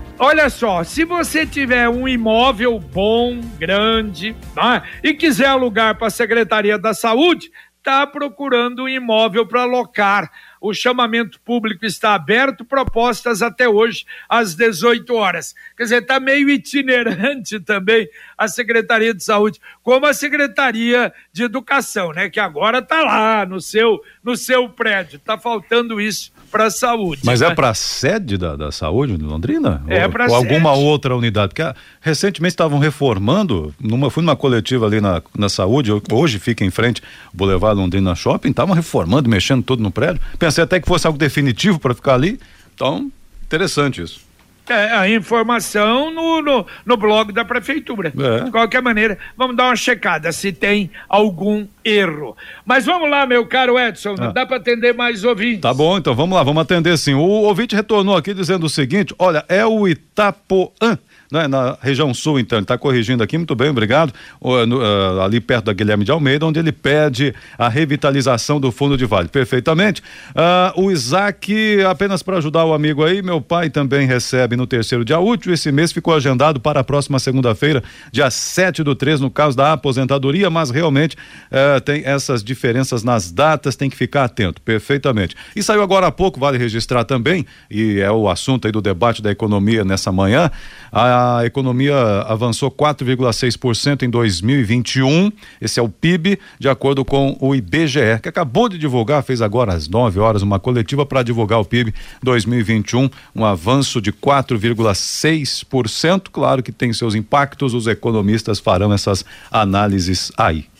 Olha 0.23 0.51
só, 0.51 0.83
se 0.83 1.03
você 1.03 1.47
tiver 1.47 1.89
um 1.89 2.07
imóvel 2.07 2.77
bom, 2.77 3.41
grande, 3.57 4.35
né, 4.55 4.83
e 5.03 5.15
quiser 5.15 5.47
alugar 5.47 5.97
para 5.97 6.09
a 6.09 6.11
Secretaria 6.11 6.77
da 6.77 6.93
Saúde, 6.93 7.51
está 7.79 8.05
procurando 8.05 8.83
um 8.83 8.87
imóvel 8.87 9.47
para 9.47 9.63
alocar. 9.63 10.31
O 10.61 10.75
chamamento 10.75 11.41
público 11.41 11.87
está 11.87 12.13
aberto, 12.13 12.63
propostas 12.63 13.41
até 13.41 13.67
hoje, 13.67 14.05
às 14.29 14.53
18 14.53 15.11
horas. 15.15 15.55
Quer 15.75 15.85
dizer, 15.85 16.01
está 16.03 16.19
meio 16.19 16.51
itinerante 16.51 17.57
também 17.65 18.07
a 18.37 18.47
Secretaria 18.47 19.15
de 19.15 19.23
Saúde, 19.23 19.59
como 19.81 20.05
a 20.05 20.13
Secretaria 20.13 21.11
de 21.33 21.45
Educação, 21.45 22.11
né? 22.11 22.29
Que 22.29 22.39
agora 22.39 22.77
está 22.77 23.01
lá 23.01 23.43
no 23.43 23.59
seu, 23.59 23.99
no 24.23 24.37
seu 24.37 24.69
prédio. 24.69 25.17
Está 25.17 25.35
faltando 25.35 25.99
isso 25.99 26.31
para 26.51 26.65
a 26.65 26.71
saúde. 26.71 27.21
Mas 27.23 27.41
é 27.41 27.55
para 27.55 27.69
a 27.69 27.73
sede 27.73 28.37
da, 28.37 28.55
da 28.55 28.71
saúde 28.71 29.17
de 29.17 29.23
Londrina? 29.23 29.81
É 29.87 30.07
para 30.07 30.27
Ou 30.27 30.35
alguma 30.35 30.73
outra 30.73 31.15
unidade? 31.15 31.49
Porque 31.49 31.61
ah, 31.61 31.75
recentemente 32.01 32.53
estavam 32.53 32.77
reformando, 32.77 33.73
numa, 33.79 34.09
fui 34.11 34.21
numa 34.21 34.35
coletiva 34.35 34.85
ali 34.85 34.99
na, 34.99 35.21
na 35.35 35.49
saúde, 35.49 35.91
hoje 36.11 36.37
fica 36.37 36.63
em 36.63 36.69
frente 36.69 37.01
o 37.33 37.37
Boulevard 37.37 37.79
Londrina 37.79 38.13
Shopping, 38.13 38.49
estavam 38.49 38.75
reformando, 38.75 39.29
mexendo 39.29 39.63
tudo 39.63 39.81
no 39.81 39.91
prédio. 39.91 40.21
Pensei 40.37 40.63
até 40.63 40.79
que 40.79 40.87
fosse 40.87 41.07
algo 41.07 41.17
definitivo 41.17 41.79
para 41.79 41.95
ficar 41.95 42.15
ali. 42.15 42.39
Então, 42.75 43.09
interessante 43.45 44.01
isso. 44.01 44.30
É, 44.71 44.91
a 44.93 45.09
informação 45.09 46.11
no, 46.11 46.41
no, 46.41 46.65
no 46.85 46.97
blog 46.97 47.31
da 47.33 47.43
prefeitura. 47.43 48.13
É. 48.17 48.45
De 48.45 48.51
qualquer 48.51 48.81
maneira, 48.81 49.17
vamos 49.37 49.55
dar 49.55 49.65
uma 49.65 49.75
checada 49.75 50.31
se 50.31 50.51
tem 50.51 50.89
algum 51.09 51.65
erro. 51.83 52.37
Mas 52.65 52.85
vamos 52.85 53.09
lá, 53.09 53.25
meu 53.25 53.45
caro 53.45 53.77
Edson, 53.77 54.15
ah. 54.19 54.31
dá 54.31 54.45
para 54.45 54.57
atender 54.57 54.93
mais 54.93 55.23
ouvintes. 55.23 55.61
Tá 55.61 55.73
bom, 55.73 55.97
então 55.97 56.15
vamos 56.15 56.35
lá, 56.35 56.43
vamos 56.43 56.61
atender 56.61 56.97
sim. 56.97 57.13
O 57.13 57.21
ouvinte 57.21 57.75
retornou 57.75 58.15
aqui 58.15 58.33
dizendo 58.33 58.65
o 58.65 58.69
seguinte: 58.69 59.13
olha, 59.19 59.43
é 59.49 59.65
o 59.65 59.87
Itapoã 59.87 60.97
né, 61.31 61.47
na 61.47 61.77
região 61.81 62.13
sul, 62.13 62.39
então, 62.39 62.57
ele 62.57 62.63
está 62.63 62.77
corrigindo 62.77 63.23
aqui, 63.23 63.37
muito 63.37 63.55
bem, 63.55 63.69
obrigado, 63.69 64.13
uh, 64.41 65.21
ali 65.21 65.39
perto 65.39 65.65
da 65.65 65.73
Guilherme 65.73 66.03
de 66.03 66.11
Almeida, 66.11 66.45
onde 66.45 66.59
ele 66.59 66.73
pede 66.73 67.33
a 67.57 67.69
revitalização 67.69 68.59
do 68.59 68.71
fundo 68.71 68.97
de 68.97 69.05
vale. 69.05 69.29
Perfeitamente. 69.29 70.01
Uh, 70.31 70.81
o 70.83 70.91
Isaac, 70.91 71.81
apenas 71.89 72.21
para 72.21 72.37
ajudar 72.37 72.65
o 72.65 72.73
amigo 72.73 73.03
aí, 73.03 73.21
meu 73.21 73.39
pai 73.39 73.69
também 73.69 74.05
recebe 74.05 74.57
no 74.57 74.67
terceiro 74.67 75.05
dia 75.05 75.19
útil, 75.19 75.53
esse 75.53 75.71
mês 75.71 75.91
ficou 75.91 76.13
agendado 76.13 76.59
para 76.59 76.81
a 76.81 76.83
próxima 76.83 77.17
segunda-feira, 77.17 77.81
dia 78.11 78.29
7 78.29 78.83
do 78.83 78.93
3, 78.93 79.21
no 79.21 79.31
caso 79.31 79.55
da 79.55 79.71
aposentadoria, 79.71 80.49
mas 80.49 80.69
realmente 80.69 81.15
uh, 81.15 81.79
tem 81.79 82.03
essas 82.03 82.43
diferenças 82.43 83.03
nas 83.03 83.31
datas, 83.31 83.77
tem 83.77 83.89
que 83.89 83.95
ficar 83.95 84.25
atento, 84.25 84.61
perfeitamente. 84.61 85.35
E 85.55 85.63
saiu 85.63 85.81
agora 85.81 86.07
há 86.07 86.11
pouco, 86.11 86.39
vale 86.39 86.57
registrar 86.57 87.05
também, 87.05 87.45
e 87.69 87.99
é 87.99 88.11
o 88.11 88.29
assunto 88.29 88.67
aí 88.67 88.71
do 88.71 88.81
debate 88.81 89.21
da 89.21 89.31
economia 89.31 89.85
nessa 89.85 90.11
manhã, 90.11 90.51
a 90.91 91.20
a 91.21 91.45
economia 91.45 91.95
avançou 92.27 92.71
4,6% 92.71 94.03
em 94.03 94.09
2021. 94.09 95.31
Esse 95.59 95.77
é 95.79 95.83
o 95.83 95.89
PIB, 95.89 96.39
de 96.59 96.69
acordo 96.69 97.05
com 97.05 97.37
o 97.39 97.53
IBGE, 97.53 98.19
que 98.21 98.29
acabou 98.29 98.69
de 98.69 98.77
divulgar, 98.77 99.23
fez 99.23 99.41
agora 99.41 99.73
às 99.73 99.87
9 99.87 100.19
horas 100.19 100.41
uma 100.41 100.59
coletiva 100.59 101.05
para 101.05 101.23
divulgar 101.23 101.59
o 101.59 101.65
PIB 101.65 101.93
2021, 102.23 103.09
um 103.35 103.45
avanço 103.45 104.01
de 104.01 104.11
4,6%. 104.11 106.29
Claro 106.31 106.63
que 106.63 106.71
tem 106.71 106.93
seus 106.93 107.13
impactos, 107.15 107.73
os 107.73 107.87
economistas 107.87 108.59
farão 108.59 108.93
essas 108.93 109.25
análises 109.51 110.31
aí. 110.37 110.70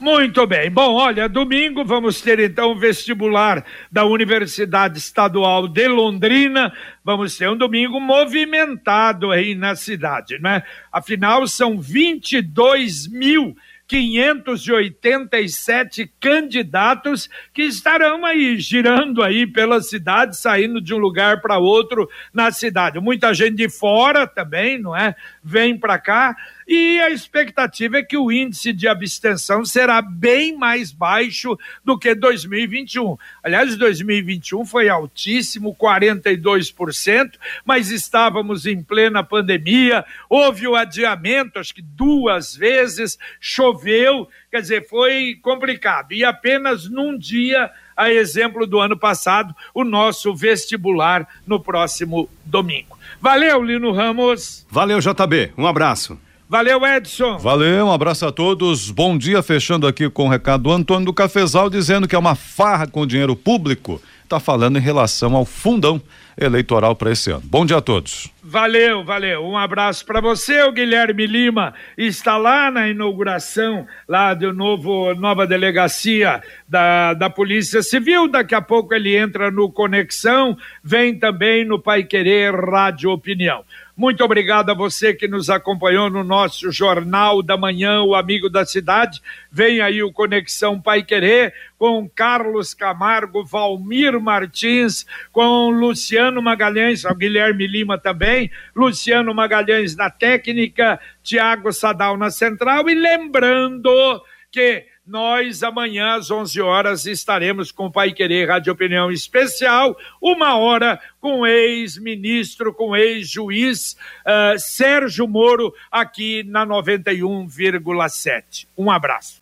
Muito 0.00 0.46
bem. 0.46 0.70
Bom, 0.70 0.94
olha, 0.94 1.28
domingo 1.28 1.84
vamos 1.84 2.22
ter 2.22 2.40
então 2.40 2.72
o 2.72 2.78
vestibular 2.78 3.62
da 3.92 4.02
Universidade 4.06 4.96
Estadual 4.96 5.68
de 5.68 5.86
Londrina. 5.88 6.72
Vamos 7.04 7.36
ter 7.36 7.50
um 7.50 7.56
domingo 7.56 8.00
movimentado 8.00 9.30
aí 9.30 9.54
na 9.54 9.76
cidade, 9.76 10.38
né? 10.40 10.62
Afinal, 10.90 11.46
são 11.46 11.78
22 11.78 13.08
mil 13.08 13.54
587 13.90 16.10
candidatos 16.20 17.28
que 17.52 17.62
estarão 17.62 18.24
aí 18.24 18.56
girando 18.56 19.20
aí 19.20 19.48
pela 19.48 19.82
cidade, 19.82 20.38
saindo 20.38 20.80
de 20.80 20.94
um 20.94 20.98
lugar 20.98 21.42
para 21.42 21.58
outro 21.58 22.08
na 22.32 22.52
cidade. 22.52 23.00
Muita 23.00 23.34
gente 23.34 23.56
de 23.56 23.68
fora 23.68 24.28
também, 24.28 24.78
não 24.78 24.96
é? 24.96 25.16
Vem 25.42 25.76
para 25.76 25.98
cá 25.98 26.36
e 26.72 27.00
a 27.00 27.10
expectativa 27.10 27.98
é 27.98 28.02
que 28.04 28.16
o 28.16 28.30
índice 28.30 28.72
de 28.72 28.86
abstenção 28.86 29.64
será 29.64 30.00
bem 30.00 30.56
mais 30.56 30.92
baixo 30.92 31.58
do 31.84 31.98
que 31.98 32.14
2021. 32.14 33.18
Aliás, 33.42 33.76
2021 33.76 34.64
foi 34.64 34.88
altíssimo, 34.88 35.74
42%, 35.74 37.32
mas 37.64 37.90
estávamos 37.90 38.66
em 38.66 38.84
plena 38.84 39.24
pandemia, 39.24 40.04
houve 40.28 40.68
o 40.68 40.76
adiamento, 40.76 41.58
acho 41.58 41.74
que 41.74 41.82
duas 41.82 42.54
vezes, 42.54 43.18
choveu, 43.40 44.28
quer 44.48 44.60
dizer, 44.60 44.86
foi 44.88 45.40
complicado. 45.42 46.12
E 46.12 46.24
apenas 46.24 46.88
num 46.88 47.18
dia 47.18 47.68
a 47.96 48.12
exemplo 48.12 48.64
do 48.64 48.78
ano 48.78 48.96
passado, 48.96 49.52
o 49.74 49.82
nosso 49.82 50.32
vestibular 50.36 51.26
no 51.44 51.58
próximo 51.58 52.30
domingo. 52.44 52.96
Valeu, 53.20 53.60
Lino 53.60 53.90
Ramos. 53.90 54.64
Valeu, 54.70 55.00
JB. 55.00 55.52
Um 55.58 55.66
abraço. 55.66 56.29
Valeu, 56.50 56.84
Edson. 56.84 57.38
Valeu, 57.38 57.86
um 57.86 57.92
abraço 57.92 58.26
a 58.26 58.32
todos. 58.32 58.90
Bom 58.90 59.16
dia, 59.16 59.40
fechando 59.40 59.86
aqui 59.86 60.10
com 60.10 60.26
o 60.26 60.28
recado 60.28 60.64
do 60.64 60.72
Antônio 60.72 61.06
do 61.06 61.12
Cafezal, 61.12 61.70
dizendo 61.70 62.08
que 62.08 62.16
é 62.16 62.18
uma 62.18 62.34
farra 62.34 62.88
com 62.88 63.06
dinheiro 63.06 63.36
público. 63.36 64.02
Está 64.24 64.40
falando 64.40 64.76
em 64.76 64.80
relação 64.80 65.36
ao 65.36 65.44
fundão 65.44 66.02
eleitoral 66.36 66.96
para 66.96 67.12
esse 67.12 67.30
ano. 67.30 67.42
Bom 67.44 67.64
dia 67.64 67.76
a 67.76 67.80
todos. 67.80 68.32
Valeu, 68.42 69.04
valeu. 69.04 69.44
Um 69.44 69.56
abraço 69.56 70.04
para 70.04 70.20
você, 70.20 70.62
o 70.62 70.72
Guilherme 70.72 71.24
Lima. 71.24 71.72
Está 71.96 72.36
lá 72.36 72.68
na 72.68 72.88
inauguração 72.88 73.86
lá 74.08 74.34
do 74.34 74.52
novo 74.52 75.14
nova 75.14 75.46
delegacia 75.46 76.42
da, 76.70 77.14
da 77.14 77.28
Polícia 77.28 77.82
Civil. 77.82 78.28
Daqui 78.28 78.54
a 78.54 78.62
pouco 78.62 78.94
ele 78.94 79.16
entra 79.16 79.50
no 79.50 79.70
Conexão, 79.70 80.56
vem 80.84 81.18
também 81.18 81.64
no 81.64 81.80
Pai 81.80 82.04
Querer 82.04 82.54
Rádio 82.54 83.10
Opinião. 83.10 83.64
Muito 83.96 84.24
obrigado 84.24 84.70
a 84.70 84.74
você 84.74 85.12
que 85.12 85.28
nos 85.28 85.50
acompanhou 85.50 86.08
no 86.08 86.24
nosso 86.24 86.70
Jornal 86.70 87.42
da 87.42 87.56
Manhã, 87.56 88.00
o 88.00 88.14
Amigo 88.14 88.48
da 88.48 88.64
Cidade. 88.64 89.20
Vem 89.50 89.80
aí 89.80 90.02
o 90.02 90.12
Conexão 90.12 90.80
Pai 90.80 91.02
Querer 91.02 91.52
com 91.76 92.08
Carlos 92.08 92.72
Camargo, 92.72 93.44
Valmir 93.44 94.18
Martins, 94.20 95.04
com 95.32 95.68
Luciano 95.70 96.40
Magalhães, 96.40 97.02
Guilherme 97.18 97.66
Lima 97.66 97.98
também, 97.98 98.50
Luciano 98.74 99.34
Magalhães 99.34 99.96
na 99.96 100.08
técnica, 100.08 100.98
Tiago 101.22 101.72
Sadal 101.72 102.16
na 102.16 102.30
central. 102.30 102.88
E 102.88 102.94
lembrando 102.94 104.22
que 104.50 104.86
nós 105.10 105.62
amanhã 105.62 106.14
às 106.14 106.30
11 106.30 106.60
horas 106.60 107.04
estaremos 107.04 107.72
com 107.72 107.86
o 107.86 107.90
Pai 107.90 108.12
Querer 108.12 108.48
Rádio 108.48 108.72
Opinião 108.72 109.10
Especial, 109.10 109.96
uma 110.22 110.56
hora 110.56 111.00
com 111.20 111.44
ex-ministro, 111.46 112.72
com 112.72 112.96
ex-juiz 112.96 113.96
uh, 114.24 114.58
Sérgio 114.58 115.26
Moro 115.26 115.74
aqui 115.90 116.44
na 116.44 116.64
91,7. 116.64 118.68
Um 118.78 118.90
abraço. 118.90 119.40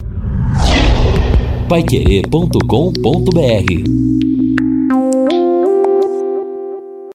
paiquerê.com.br 1.68 4.17